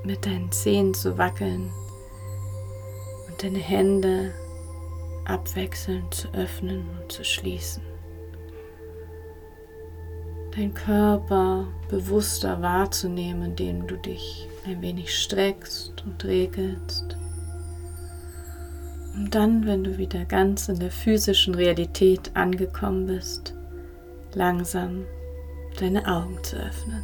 mit 0.05 0.27
deinen 0.27 0.53
Zehen 0.53 0.93
zu 0.93 1.17
wackeln 1.17 1.71
und 3.27 3.43
deine 3.43 3.61
Hände 3.61 4.35
abwechselnd 5.25 6.13
zu 6.13 6.29
öffnen 6.35 6.85
und 7.01 7.11
zu 7.11 7.25
schließen. 7.25 7.83
Dein 10.55 10.75
Körper 10.75 11.67
bewusster 11.89 12.61
wahrzunehmen, 12.61 13.43
indem 13.53 13.87
du 13.87 13.97
dich 13.97 14.47
ein 14.67 14.83
wenig 14.83 15.19
streckst 15.19 16.05
und 16.05 16.23
regelst 16.25 17.14
um 19.15 19.31
dann, 19.31 19.67
wenn 19.67 19.85
du 19.85 19.97
wieder 19.97 20.25
ganz 20.25 20.69
in 20.69 20.79
der 20.79 20.91
physischen 20.91 21.55
Realität 21.55 22.33
angekommen 22.35 23.07
bist, 23.07 23.55
langsam 24.35 25.07
deine 25.79 26.07
Augen 26.07 26.43
zu 26.43 26.57
öffnen. 26.57 27.03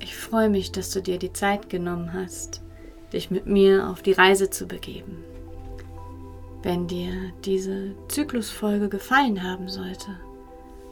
Ich 0.00 0.16
freue 0.16 0.48
mich, 0.48 0.72
dass 0.72 0.90
du 0.90 1.02
dir 1.02 1.18
die 1.18 1.32
Zeit 1.32 1.68
genommen 1.68 2.14
hast, 2.14 2.62
dich 3.12 3.30
mit 3.30 3.46
mir 3.46 3.90
auf 3.90 4.00
die 4.00 4.12
Reise 4.12 4.48
zu 4.48 4.66
begeben. 4.66 5.24
Wenn 6.62 6.86
dir 6.86 7.32
diese 7.44 7.94
Zyklusfolge 8.08 8.88
gefallen 8.88 9.42
haben 9.42 9.68
sollte, 9.68 10.16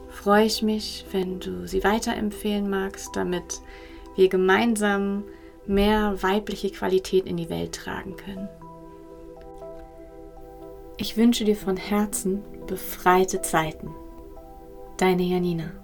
freue 0.09 0.45
ich 0.45 0.61
mich, 0.61 1.05
wenn 1.11 1.39
du 1.39 1.67
sie 1.67 1.83
weiterempfehlen 1.83 2.69
magst, 2.69 3.15
damit 3.15 3.61
wir 4.15 4.27
gemeinsam 4.27 5.23
mehr 5.65 6.21
weibliche 6.21 6.69
Qualität 6.71 7.25
in 7.25 7.37
die 7.37 7.49
Welt 7.49 7.73
tragen 7.73 8.17
können. 8.17 8.49
Ich 10.97 11.15
wünsche 11.15 11.45
dir 11.45 11.55
von 11.55 11.77
Herzen 11.77 12.43
befreite 12.67 13.41
Zeiten. 13.41 13.89
Deine 14.97 15.23
Janina. 15.23 15.80